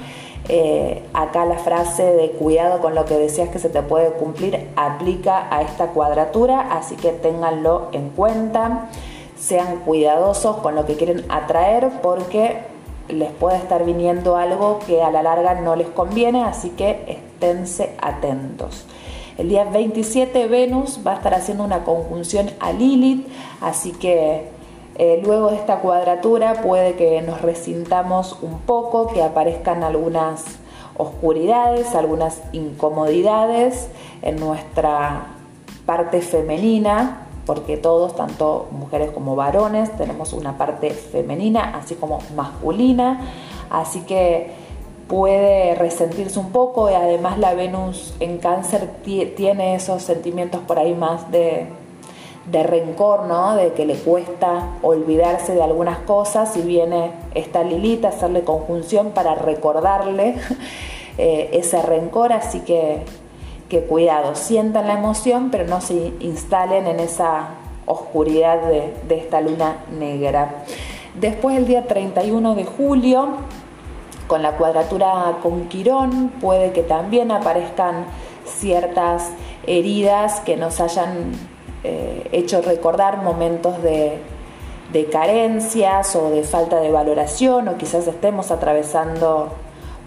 Eh, 0.47 1.03
acá 1.13 1.43
la 1.43 1.57
frase 1.57 2.03
de 2.03 2.29
cuidado 2.31 2.79
con 2.79 2.95
lo 2.95 3.03
que 3.03 3.15
decías 3.15 3.49
que 3.49 3.59
se 3.59 3.67
te 3.67 3.81
puede 3.81 4.11
cumplir 4.11 4.69
aplica 4.77 5.53
a 5.53 5.61
esta 5.63 5.87
cuadratura, 5.87 6.61
así 6.71 6.95
que 6.95 7.11
ténganlo 7.11 7.89
en 7.91 8.11
cuenta, 8.11 8.87
sean 9.37 9.81
cuidadosos 9.81 10.55
con 10.57 10.75
lo 10.75 10.85
que 10.85 10.95
quieren 10.95 11.25
atraer 11.27 11.89
porque 12.01 12.74
les 13.09 13.31
puede 13.31 13.57
estar 13.57 13.85
viniendo 13.85 14.37
algo 14.37 14.79
que 14.85 15.01
a 15.01 15.11
la 15.11 15.23
larga 15.23 15.55
no 15.55 15.75
les 15.75 15.87
conviene, 15.87 16.43
así 16.43 16.71
que 16.71 17.03
esténse 17.07 17.95
atentos. 18.01 18.85
El 19.37 19.49
día 19.49 19.65
27 19.65 20.47
Venus 20.47 21.01
va 21.05 21.11
a 21.11 21.15
estar 21.15 21.33
haciendo 21.33 21.63
una 21.63 21.83
conjunción 21.83 22.51
a 22.59 22.71
Lilith, 22.71 23.27
así 23.61 23.91
que 23.91 24.49
eh, 24.97 25.21
luego 25.25 25.49
de 25.49 25.57
esta 25.57 25.79
cuadratura 25.79 26.61
puede 26.61 26.95
que 26.95 27.21
nos 27.21 27.41
resintamos 27.41 28.37
un 28.41 28.59
poco, 28.59 29.07
que 29.07 29.21
aparezcan 29.21 29.83
algunas 29.83 30.45
oscuridades, 30.97 31.93
algunas 31.95 32.41
incomodidades 32.53 33.89
en 34.21 34.37
nuestra 34.37 35.27
parte 35.85 36.21
femenina, 36.21 37.24
porque 37.45 37.77
todos, 37.77 38.15
tanto 38.15 38.67
mujeres 38.71 39.11
como 39.11 39.35
varones, 39.35 39.95
tenemos 39.97 40.33
una 40.33 40.57
parte 40.57 40.89
femenina, 40.91 41.77
así 41.77 41.95
como 41.95 42.19
masculina, 42.35 43.21
así 43.69 44.01
que 44.01 44.51
puede 45.07 45.75
resentirse 45.75 46.39
un 46.39 46.51
poco 46.51 46.89
y 46.89 46.93
además 46.93 47.37
la 47.37 47.53
Venus 47.53 48.15
en 48.19 48.39
cáncer 48.39 48.89
tiene 49.03 49.75
esos 49.75 50.01
sentimientos 50.01 50.61
por 50.61 50.79
ahí 50.79 50.95
más 50.95 51.31
de 51.31 51.67
de 52.51 52.63
rencor, 52.63 53.23
¿no? 53.23 53.55
De 53.55 53.73
que 53.73 53.85
le 53.85 53.95
cuesta 53.95 54.77
olvidarse 54.81 55.53
de 55.53 55.63
algunas 55.63 55.99
cosas 55.99 56.55
y 56.57 56.61
viene 56.61 57.11
esta 57.33 57.63
Lilita 57.63 58.09
a 58.09 58.11
hacerle 58.11 58.43
conjunción 58.43 59.11
para 59.11 59.35
recordarle 59.35 60.35
eh, 61.17 61.49
ese 61.53 61.81
rencor, 61.81 62.33
así 62.33 62.59
que, 62.61 63.01
que 63.69 63.81
cuidado, 63.81 64.35
sientan 64.35 64.87
la 64.87 64.93
emoción, 64.93 65.49
pero 65.51 65.65
no 65.65 65.81
se 65.81 66.13
instalen 66.19 66.87
en 66.87 66.99
esa 66.99 67.49
oscuridad 67.85 68.61
de, 68.63 68.93
de 69.07 69.17
esta 69.17 69.41
luna 69.41 69.77
negra. 69.97 70.63
Después 71.19 71.57
el 71.57 71.65
día 71.65 71.87
31 71.87 72.55
de 72.55 72.65
julio, 72.65 73.29
con 74.27 74.41
la 74.41 74.57
cuadratura 74.57 75.37
con 75.41 75.67
Quirón, 75.67 76.31
puede 76.41 76.71
que 76.71 76.83
también 76.83 77.31
aparezcan 77.31 78.05
ciertas 78.45 79.31
heridas 79.67 80.39
que 80.41 80.57
nos 80.57 80.79
hayan 80.79 81.31
eh, 81.83 82.27
hecho 82.31 82.61
recordar 82.61 83.21
momentos 83.21 83.81
de, 83.81 84.19
carencias 85.11 86.15
o 86.15 86.29
de 86.29 86.41
falta 86.43 86.79
de 86.79 86.89
valoración 86.89 87.67
o 87.67 87.77
quizás 87.77 88.07
estemos 88.07 88.49
atravesando 88.49 89.49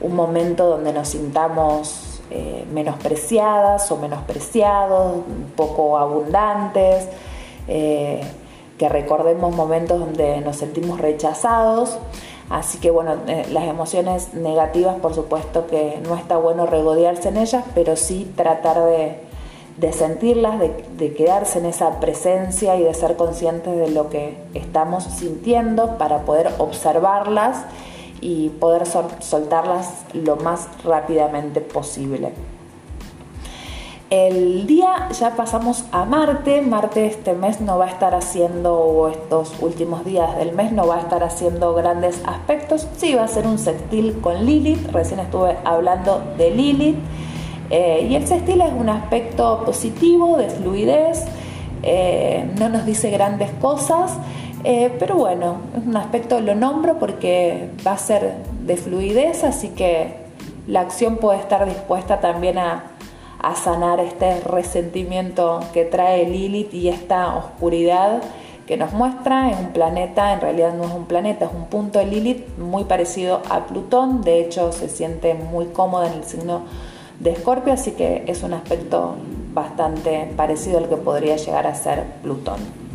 un 0.01 0.17
momento 0.17 0.67
donde 0.67 0.95
nos 0.95 1.09
sintamos 1.09 2.08
eh, 2.31 2.67
menospreciadas 2.73 3.91
o 3.91 3.97
menospreciados, 3.97 5.23
poco 5.57 5.99
abundantes, 5.99 7.09
eh, 7.69 8.21
que 8.77 8.89
recordemos 8.89 9.55
momentos 9.55 9.99
donde 9.99 10.41
nos 10.41 10.57
sentimos 10.57 11.01
rechazados. 11.01 11.99
Así 12.51 12.79
que 12.79 12.91
bueno, 12.91 13.17
las 13.51 13.65
emociones 13.65 14.33
negativas 14.33 14.97
por 14.97 15.15
supuesto 15.15 15.67
que 15.67 16.01
no 16.09 16.17
está 16.17 16.39
bueno 16.39 16.65
regodearse 16.65 17.29
en 17.29 17.37
ellas, 17.37 17.65
pero 17.75 17.95
sí 17.97 18.33
tratar 18.37 18.79
de 18.85 19.93
sentirlas, 19.93 20.59
de, 20.59 21.15
quedarse 21.15 21.59
en 21.59 21.67
esa 21.67 22.01
presencia 22.01 22.77
y 22.77 22.85
de 22.85 22.95
ser 22.95 23.17
conscientes 23.17 23.77
de 23.77 23.91
lo 23.91 24.11
que 24.11 24.37
estamos 24.55 25.05
sintiendo 25.05 25.99
para 25.99 26.21
poder 26.23 26.51
observarlas 26.59 27.65
y 28.21 28.49
poder 28.51 28.85
soltarlas 28.87 30.05
lo 30.13 30.37
más 30.37 30.69
rápidamente 30.85 31.61
posible. 31.61 32.33
El 34.11 34.67
día 34.67 35.09
ya 35.11 35.37
pasamos 35.37 35.85
a 35.93 36.07
Marte. 36.07 36.63
Marte 36.63 37.07
este 37.07 37.35
mes 37.35 37.61
no 37.61 37.77
va 37.77 37.85
a 37.85 37.91
estar 37.91 38.15
haciendo, 38.15 38.75
o 38.75 39.09
estos 39.09 39.53
últimos 39.61 40.05
días 40.05 40.35
del 40.39 40.53
mes 40.53 40.73
no 40.73 40.87
va 40.87 40.97
a 40.97 41.01
estar 41.01 41.23
haciendo 41.23 41.75
grandes 41.75 42.23
aspectos. 42.25 42.89
Sí 42.97 43.15
va 43.15 43.25
a 43.25 43.29
ser 43.29 43.47
un 43.47 43.59
sextil 43.59 44.19
con 44.23 44.47
Lilith. 44.47 44.91
Recién 44.93 45.21
estuve 45.21 45.59
hablando 45.65 46.23
de 46.39 46.51
Lilith. 46.51 46.97
Eh, 47.71 48.09
y 48.11 48.15
el 48.15 48.27
sextil 48.27 48.63
es 48.63 48.73
un 48.73 48.89
aspecto 48.89 49.63
positivo, 49.65 50.39
de 50.39 50.49
fluidez, 50.49 51.25
eh, 51.83 52.51
no 52.59 52.69
nos 52.69 52.87
dice 52.87 53.11
grandes 53.11 53.51
cosas, 53.61 54.13
eh, 54.65 54.95
pero 54.99 55.17
bueno, 55.17 55.59
un 55.87 55.97
aspecto, 55.97 56.41
lo 56.41 56.55
nombro 56.55 56.99
porque 56.99 57.71
va 57.87 57.93
a 57.93 57.99
ser 57.99 58.35
de 58.65 58.77
fluidez, 58.77 59.45
así 59.45 59.69
que 59.71 60.17
la 60.67 60.81
acción 60.81 61.17
puede 61.17 61.39
estar 61.39 61.65
dispuesta 61.67 62.21
también 62.21 62.59
a, 62.59 62.85
a 63.41 63.55
sanar 63.55 64.01
este 64.01 64.41
resentimiento 64.41 65.61
que 65.73 65.85
trae 65.85 66.29
Lilith 66.29 66.75
y 66.75 66.89
esta 66.89 67.37
oscuridad 67.37 68.23
que 68.67 68.77
nos 68.77 68.93
muestra 68.93 69.51
en 69.51 69.59
un 69.67 69.73
planeta, 69.73 70.35
en 70.35 70.43
realidad 70.43 70.75
no 70.75 70.85
es 70.85 70.91
un 70.91 71.07
planeta, 71.07 71.47
es 71.47 71.51
un 71.55 71.67
punto 71.67 71.99
de 72.01 72.05
Lilith 72.05 72.59
muy 72.59 72.85
parecido 72.85 73.41
a 73.49 73.67
Plutón, 73.67 74.23
de 74.23 74.41
hecho 74.41 74.73
se 74.73 74.91
siente 74.91 75.33
muy 75.33 75.67
cómoda 75.67 76.09
en 76.09 76.19
el 76.19 76.25
signo 76.25 76.63
de 77.19 77.31
Escorpio, 77.31 77.73
así 77.73 77.93
que 77.93 78.25
es 78.27 78.43
un 78.43 78.53
aspecto 78.53 79.17
bastante 79.55 80.31
parecido 80.37 80.79
al 80.79 80.89
que 80.89 80.97
podría 80.97 81.37
llegar 81.37 81.67
a 81.67 81.75
ser 81.75 82.05
Plutón. 82.23 82.88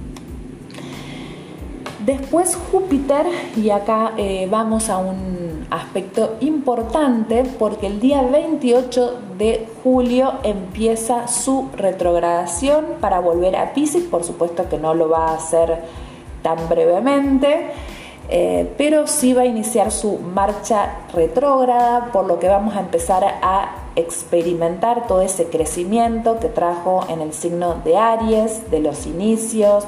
Después 2.06 2.58
Júpiter, 2.70 3.26
y 3.56 3.70
acá 3.70 4.12
eh, 4.18 4.46
vamos 4.52 4.90
a 4.90 4.98
un 4.98 5.66
aspecto 5.70 6.36
importante 6.42 7.46
porque 7.58 7.88
el 7.88 8.02
día 8.02 8.22
28 8.22 9.20
de 9.38 9.68
julio 9.82 10.34
empieza 10.44 11.30
su 11.30 11.70
retrogradación 11.78 12.86
para 13.00 13.22
volver 13.22 13.56
a 13.56 13.74
Pisces, 13.74 14.04
por 14.04 14.26
supuesto 14.26 14.68
que 14.68 14.78
no 14.78 14.94
lo 14.94 15.08
va 15.08 15.30
a 15.30 15.36
hacer 15.36 15.80
tan 16.42 16.68
brevemente. 16.68 17.68
Eh, 18.30 18.74
pero 18.78 19.08
sí 19.08 19.34
va 19.34 19.44
a 19.44 19.46
iniciar 19.46 19.92
su 19.92 20.18
marcha 20.18 20.96
retrógrada, 21.14 22.10
por 22.12 22.26
lo 22.26 22.40
que 22.40 22.50
vamos 22.50 22.76
a 22.76 22.82
empezar 22.82 23.24
a 23.42 23.76
experimentar 23.96 25.08
todo 25.08 25.22
ese 25.22 25.46
crecimiento 25.46 26.40
que 26.40 26.50
trajo 26.50 27.06
en 27.10 27.22
el 27.22 27.32
signo 27.32 27.76
de 27.86 27.98
Aries, 27.98 28.72
de 28.72 28.80
los 28.80 29.06
inicios, 29.06 29.86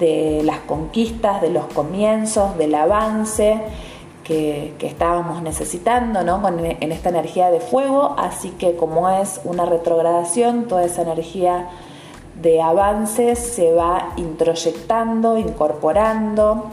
de 0.00 0.42
las 0.44 0.58
conquistas, 0.60 1.40
de 1.40 1.50
los 1.50 1.66
comienzos, 1.66 2.58
del 2.58 2.74
avance 2.74 3.60
que, 4.24 4.74
estábamos 4.80 5.42
necesitando 5.42 6.22
¿no? 6.24 6.42
en 6.48 6.92
esta 6.92 7.10
energía 7.10 7.50
de 7.50 7.60
fuego. 7.60 8.16
Así 8.18 8.50
que 8.50 8.74
como 8.76 9.08
es 9.08 9.40
una 9.44 9.64
retrogradación, 9.66 10.66
toda 10.66 10.84
esa 10.84 11.02
energía 11.02 11.68
de 12.42 12.60
avance 12.60 13.36
se 13.36 13.72
va 13.72 14.12
introyectando, 14.16 15.38
incorporando 15.38 16.70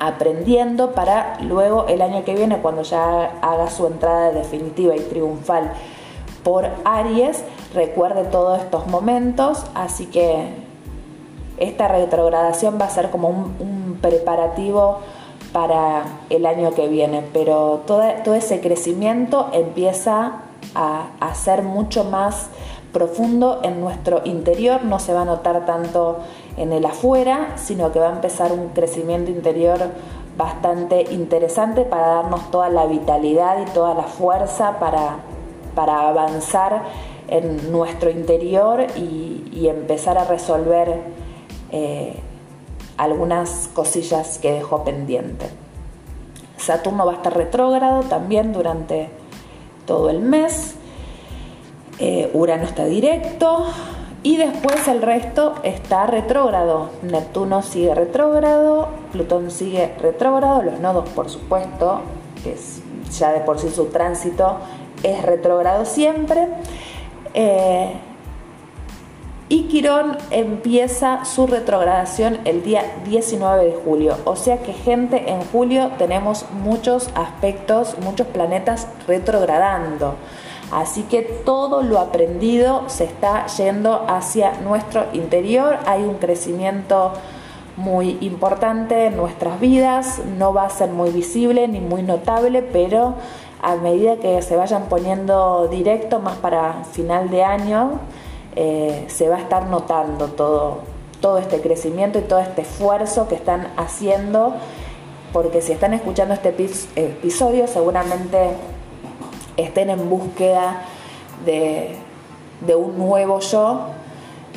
aprendiendo 0.00 0.92
para 0.92 1.38
luego 1.42 1.86
el 1.86 2.00
año 2.00 2.24
que 2.24 2.34
viene, 2.34 2.56
cuando 2.58 2.82
ya 2.82 3.38
haga 3.42 3.70
su 3.70 3.86
entrada 3.86 4.32
definitiva 4.32 4.96
y 4.96 5.00
triunfal 5.00 5.72
por 6.42 6.66
Aries, 6.84 7.44
recuerde 7.74 8.24
todos 8.24 8.60
estos 8.60 8.86
momentos, 8.86 9.66
así 9.74 10.06
que 10.06 10.69
esta 11.60 11.88
retrogradación 11.88 12.78
va 12.80 12.86
a 12.86 12.90
ser 12.90 13.10
como 13.10 13.28
un, 13.28 13.98
preparativo 14.00 14.98
para 15.52 16.04
el 16.30 16.46
año 16.46 16.72
que 16.72 16.88
viene, 16.88 17.22
pero 17.34 17.82
todo, 17.86 18.02
todo 18.24 18.34
ese 18.34 18.60
crecimiento 18.60 19.50
empieza 19.52 20.40
a, 20.74 21.34
ser 21.34 21.62
mucho 21.62 22.04
más 22.04 22.48
profundo 22.92 23.60
en 23.62 23.80
nuestro 23.80 24.22
interior, 24.24 24.84
no 24.84 24.98
se 24.98 25.12
va 25.12 25.22
a 25.22 25.24
notar 25.24 25.66
tanto 25.66 26.18
en 26.56 26.72
el 26.72 26.84
afuera, 26.84 27.52
sino 27.56 27.92
que 27.92 27.98
va 27.98 28.08
a 28.08 28.12
empezar 28.12 28.52
un 28.52 28.68
crecimiento 28.70 29.30
interior 29.30 29.78
bastante 30.36 31.12
interesante 31.12 31.82
para 31.82 32.06
darnos 32.06 32.50
toda 32.50 32.68
la 32.68 32.86
vitalidad 32.86 33.58
y 33.60 33.70
toda 33.70 33.94
la 33.94 34.04
fuerza 34.04 34.78
para, 34.78 35.16
para 35.74 36.08
avanzar 36.08 36.82
en 37.28 37.70
nuestro 37.70 38.10
interior 38.10 38.86
y, 38.96 39.36
empezar 39.68 40.16
a 40.16 40.24
resolver 40.24 41.02
eh, 41.72 42.16
algunas 42.96 43.68
cosillas 43.74 44.38
que 44.38 44.52
dejó 44.52 44.84
pendiente. 44.84 45.46
Saturno 46.56 47.06
va 47.06 47.12
a 47.12 47.16
estar 47.16 47.36
retrógrado 47.36 48.02
también 48.02 48.52
durante 48.52 49.08
todo 49.86 50.10
el 50.10 50.20
mes. 50.20 50.74
Eh, 51.98 52.30
Urano 52.34 52.64
está 52.64 52.84
directo, 52.84 53.66
y 54.22 54.36
después 54.36 54.86
el 54.88 55.00
resto 55.00 55.54
está 55.62 56.06
retrógrado. 56.06 56.90
Neptuno 57.02 57.62
sigue 57.62 57.94
retrógrado, 57.94 58.88
Plutón 59.12 59.50
sigue 59.50 59.94
retrógrado, 59.98 60.62
los 60.62 60.78
nodos 60.80 61.08
por 61.10 61.30
supuesto, 61.30 62.02
que 62.42 62.54
ya 63.10 63.32
de 63.32 63.40
por 63.40 63.58
sí 63.58 63.70
su 63.70 63.86
tránsito 63.86 64.58
es 65.02 65.22
retrógrado 65.22 65.86
siempre. 65.86 66.48
Eh, 67.32 67.94
y 69.50 69.64
Quirón 69.64 70.16
empieza 70.30 71.24
su 71.24 71.48
retrogradación 71.48 72.38
el 72.44 72.62
día 72.62 72.84
19 73.04 73.64
de 73.64 73.74
julio. 73.84 74.16
O 74.24 74.36
sea 74.36 74.58
que 74.58 74.72
gente, 74.72 75.28
en 75.28 75.42
julio 75.42 75.90
tenemos 75.98 76.46
muchos 76.52 77.10
aspectos, 77.16 77.96
muchos 77.98 78.28
planetas 78.28 78.86
retrogradando. 79.08 80.14
Así 80.70 81.02
que 81.02 81.22
todo 81.22 81.82
lo 81.82 81.98
aprendido 81.98 82.84
se 82.86 83.02
está 83.02 83.46
yendo 83.48 84.06
hacia 84.08 84.52
nuestro 84.60 85.06
interior, 85.14 85.78
hay 85.84 86.04
un 86.04 86.14
crecimiento 86.14 87.12
muy 87.76 88.18
importante 88.20 89.06
en 89.06 89.16
nuestras 89.16 89.58
vidas, 89.58 90.20
no 90.38 90.54
va 90.54 90.66
a 90.66 90.70
ser 90.70 90.90
muy 90.90 91.10
visible 91.10 91.66
ni 91.66 91.80
muy 91.80 92.04
notable, 92.04 92.62
pero 92.62 93.14
a 93.60 93.74
medida 93.74 94.16
que 94.18 94.42
se 94.42 94.54
vayan 94.54 94.84
poniendo 94.84 95.66
directo 95.66 96.20
más 96.20 96.36
para 96.36 96.84
final 96.92 97.30
de 97.30 97.42
año, 97.42 97.98
eh, 98.56 99.04
se 99.08 99.28
va 99.28 99.36
a 99.36 99.40
estar 99.40 99.66
notando 99.66 100.28
todo, 100.28 100.78
todo 101.20 101.38
este 101.38 101.60
crecimiento 101.60 102.18
y 102.18 102.22
todo 102.22 102.40
este 102.40 102.62
esfuerzo 102.62 103.28
que 103.28 103.36
están 103.36 103.72
haciendo, 103.76 104.54
porque 105.32 105.62
si 105.62 105.72
están 105.72 105.94
escuchando 105.94 106.34
este 106.34 106.48
episodio 106.96 107.68
seguramente 107.68 108.50
estén 109.56 109.90
en 109.90 110.08
búsqueda 110.10 110.82
de, 111.44 111.96
un 112.74 112.98
nuevo 112.98 113.38
yo, 113.40 113.86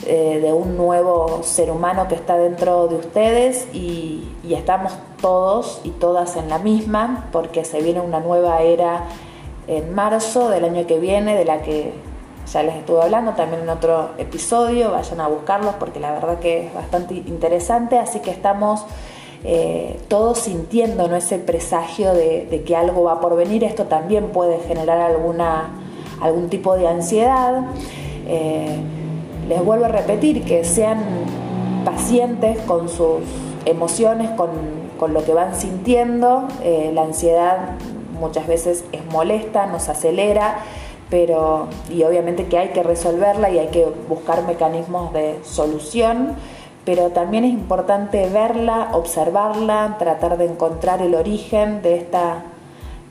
eh, 0.07 0.39
de 0.41 0.51
un 0.51 0.75
nuevo 0.75 1.41
ser 1.43 1.69
humano 1.69 2.07
que 2.07 2.15
está 2.15 2.37
dentro 2.37 2.87
de 2.87 2.95
ustedes 2.95 3.67
y, 3.73 4.27
y, 4.43 4.55
estamos 4.55 4.93
todos 5.21 5.81
y 5.83 5.91
todas 5.91 6.35
en 6.35 6.49
la 6.49 6.57
misma 6.57 7.29
porque 7.31 7.63
se 7.63 7.81
viene 7.81 8.01
una 8.01 8.19
nueva 8.19 8.61
era 8.61 9.05
en 9.67 9.93
marzo 9.93 10.49
del 10.49 10.65
año 10.65 10.85
que 10.87 10.99
viene 10.99 11.37
de 11.37 11.45
la 11.45 11.61
que 11.61 11.93
ya 12.51 12.63
les 12.63 12.75
estuve 12.75 13.01
hablando 13.01 13.33
también 13.33 13.63
en 13.63 13.69
otro 13.69 14.11
episodio, 14.17 14.91
vayan 14.91 15.21
a 15.21 15.27
buscarlos 15.27 15.75
porque 15.75 15.99
la 15.99 16.11
verdad 16.11 16.39
que 16.39 16.67
es 16.67 16.73
bastante 16.73 17.13
interesante, 17.15 17.97
así 17.97 18.19
que 18.19 18.31
estamos 18.31 18.85
eh, 19.45 19.99
todos 20.07 20.39
sintiendo 20.39 21.07
¿no? 21.07 21.17
ese 21.17 21.37
presagio 21.37 22.13
de, 22.13 22.63
que 22.65 22.75
algo 22.75 23.03
va 23.03 23.19
por 23.19 23.35
venir, 23.35 23.63
esto 23.63 23.85
también 23.85 24.29
puede 24.29 24.59
generar 24.59 24.99
alguna, 24.99 25.69
algún 26.21 26.49
tipo 26.49 26.75
de 26.75 26.87
ansiedad. 26.87 27.63
Eh, 28.27 28.77
les 29.49 29.63
vuelvo 29.63 29.85
a 29.85 29.89
repetir 29.89 30.45
que 30.45 30.63
sean 30.63 30.99
pacientes 31.83 32.57
con 32.59 32.87
sus 32.87 33.21
emociones, 33.65 34.29
con, 34.31 34.83
lo 35.13 35.25
que 35.25 35.33
van 35.33 35.53
sintiendo. 35.53 36.47
Eh, 36.63 36.91
la 36.93 37.01
ansiedad 37.01 37.71
muchas 38.17 38.47
veces 38.47 38.85
es 38.93 39.05
molesta, 39.11 39.65
nos 39.65 39.89
acelera, 39.89 40.59
pero 41.13 41.67
y 41.91 42.01
obviamente 42.01 42.47
que 42.47 42.57
hay 42.57 42.69
que 42.69 42.81
resolverla 42.81 43.51
y 43.51 43.59
hay 43.59 43.67
que 43.67 43.85
buscar 44.09 44.47
mecanismos 44.47 45.13
de 45.13 45.39
solución 45.43 46.35
pero 46.85 47.09
también 47.09 47.45
es 47.45 47.53
importante 47.53 48.27
verla, 48.29 48.89
observarla, 48.93 49.97
tratar 49.99 50.39
de 50.39 50.45
encontrar 50.45 51.03
el 51.03 51.13
origen 51.13 51.83
de 51.83 51.97
esta, 51.97 52.45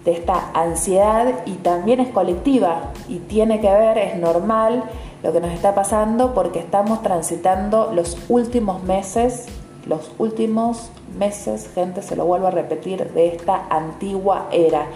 de 0.05 0.11
esta 0.11 0.51
ansiedad 0.53 1.33
y 1.47 1.53
también 1.53 2.01
es 2.01 2.09
colectiva 2.09 2.91
y 3.09 3.21
tiene 3.21 3.61
que 3.61 3.71
ver, 3.71 3.97
es 3.99 4.17
normal 4.17 4.83
lo 5.23 5.33
que 5.33 5.41
nos 5.41 5.53
está 5.53 5.73
pasando 5.73 6.35
porque 6.35 6.59
estamos 6.59 7.03
transitando 7.03 7.93
los 7.95 8.19
últimos 8.29 8.83
meses, 8.83 9.47
los 9.87 10.11
últimos 10.19 10.91
meses, 11.17 11.71
gente, 11.73 12.03
se 12.03 12.17
lo 12.17 12.25
vuelvo 12.25 12.49
a 12.49 12.51
repetir, 12.51 13.12
de 13.12 13.29
esta 13.29 13.69
antigua 13.71 14.49
era. 14.51 14.87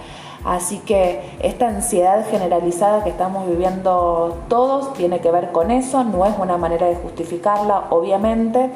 Así 0.44 0.78
que 0.78 1.20
esta 1.40 1.68
ansiedad 1.68 2.24
generalizada 2.30 3.02
que 3.02 3.10
estamos 3.10 3.48
viviendo 3.48 4.38
todos 4.48 4.92
tiene 4.94 5.20
que 5.20 5.30
ver 5.30 5.50
con 5.52 5.70
eso, 5.70 6.04
no 6.04 6.24
es 6.24 6.34
una 6.38 6.56
manera 6.56 6.86
de 6.86 6.94
justificarla, 6.94 7.86
obviamente, 7.90 8.70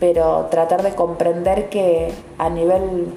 pero 0.00 0.46
tratar 0.50 0.82
de 0.82 0.94
comprender 0.94 1.68
que 1.68 2.12
a 2.38 2.50
nivel 2.50 3.14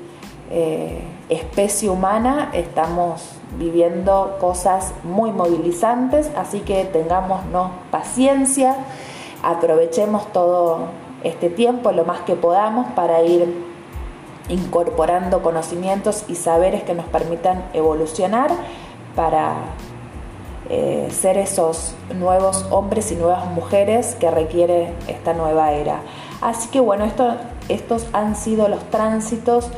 eh, 0.49 1.01
especie 1.29 1.89
humana 1.89 2.49
estamos 2.53 3.33
viviendo 3.57 4.37
cosas 4.39 4.93
muy 5.03 5.31
movilizantes, 5.31 6.31
así 6.35 6.61
que 6.61 6.85
tengámonos 6.85 7.71
paciencia, 7.91 8.75
aprovechemos 9.43 10.31
todo 10.31 10.79
este 11.23 11.49
tiempo 11.49 11.91
lo 11.91 12.05
más 12.05 12.21
que 12.21 12.35
podamos 12.35 12.87
para 12.93 13.21
ir 13.21 13.70
incorporando 14.49 15.41
conocimientos 15.41 16.25
y 16.27 16.35
saberes 16.35 16.83
que 16.83 16.93
nos 16.93 17.05
permitan 17.05 17.63
evolucionar 17.73 18.51
para 19.15 19.55
eh, 20.69 21.09
ser 21.11 21.37
esos 21.37 21.95
nuevos 22.15 22.65
hombres 22.69 23.11
y 23.11 23.15
nuevas 23.15 23.45
mujeres 23.47 24.15
que 24.15 24.31
requiere 24.31 24.93
esta 25.07 25.33
nueva 25.33 25.73
era. 25.73 26.01
Así 26.41 26.69
que 26.69 26.79
bueno, 26.79 27.05
estos 27.67 28.07
han 28.13 28.35
sido 28.35 28.67
los 28.67 28.83
tránsitos 28.89 29.69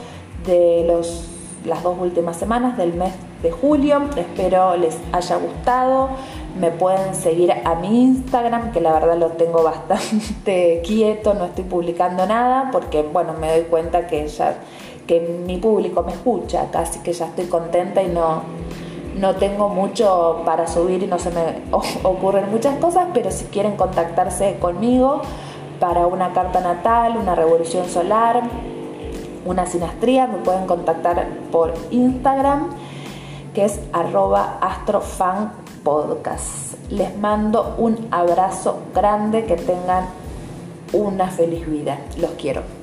de 0.46 0.84
los, 0.88 1.28
las 1.66 1.84
dos 1.84 1.98
últimas 2.00 2.38
semanas 2.38 2.78
del 2.78 2.94
mes 2.94 3.14
de 3.42 3.52
julio. 3.52 4.02
Espero 4.16 4.78
les 4.78 4.98
haya 5.12 5.38
gustado. 5.38 6.10
Me 6.60 6.72
pueden 6.72 7.16
seguir 7.16 7.52
a 7.52 7.76
mi 7.76 8.04
Instagram, 8.04 8.72
que 8.72 8.82
la 8.82 8.94
verdad 8.94 9.18
lo 9.18 9.30
tengo 9.30 9.64
bastante 9.64 10.82
quieto, 10.86 11.34
no 11.34 11.46
estoy 11.46 11.64
publicando 11.64 12.26
nada, 12.26 12.70
porque 12.72 13.02
bueno, 13.02 13.34
me 13.34 13.52
doy 13.52 13.66
cuenta 13.66 14.08
que 14.08 14.28
ya 14.28 14.58
que 15.08 15.20
mi 15.20 15.58
público 15.58 16.04
me 16.04 16.14
escucha, 16.14 16.70
casi 16.72 17.00
que 17.00 17.14
ya 17.14 17.26
estoy 17.26 17.46
contenta 17.46 18.02
y 18.02 18.08
no, 18.08 18.44
no 19.18 19.36
tengo 19.36 19.70
mucho 19.70 20.42
para 20.46 20.68
subir 20.68 21.04
y 21.04 21.08
no 21.08 21.20
se 21.20 21.32
me 21.32 21.62
ocurren 22.04 22.50
muchas 22.52 22.78
cosas, 22.78 23.08
pero 23.14 23.32
si 23.32 23.46
quieren 23.46 23.76
contactarse 23.76 24.58
conmigo 24.60 25.22
para 25.80 26.08
una 26.08 26.34
carta 26.34 26.62
natal, 26.62 27.18
una 27.18 27.36
revolución 27.36 27.88
solar, 27.90 28.44
una 29.46 29.66
sinastría, 29.66 30.28
me 30.28 30.38
pueden 30.38 30.66
contactar 30.66 31.28
por 31.52 31.74
Instagram, 31.92 32.70
que 33.54 33.66
es 33.66 33.82
arroba 33.92 34.60
astrofanpodcast. 35.84 36.92
Les 36.92 37.16
mando 37.18 37.76
un 37.78 38.08
abrazo 38.12 38.80
grande, 38.94 39.46
que 39.46 39.56
tengan 39.56 40.06
una 40.94 41.28
feliz 41.28 41.68
vida. 41.70 42.00
Los 42.18 42.32
quiero. 42.32 42.83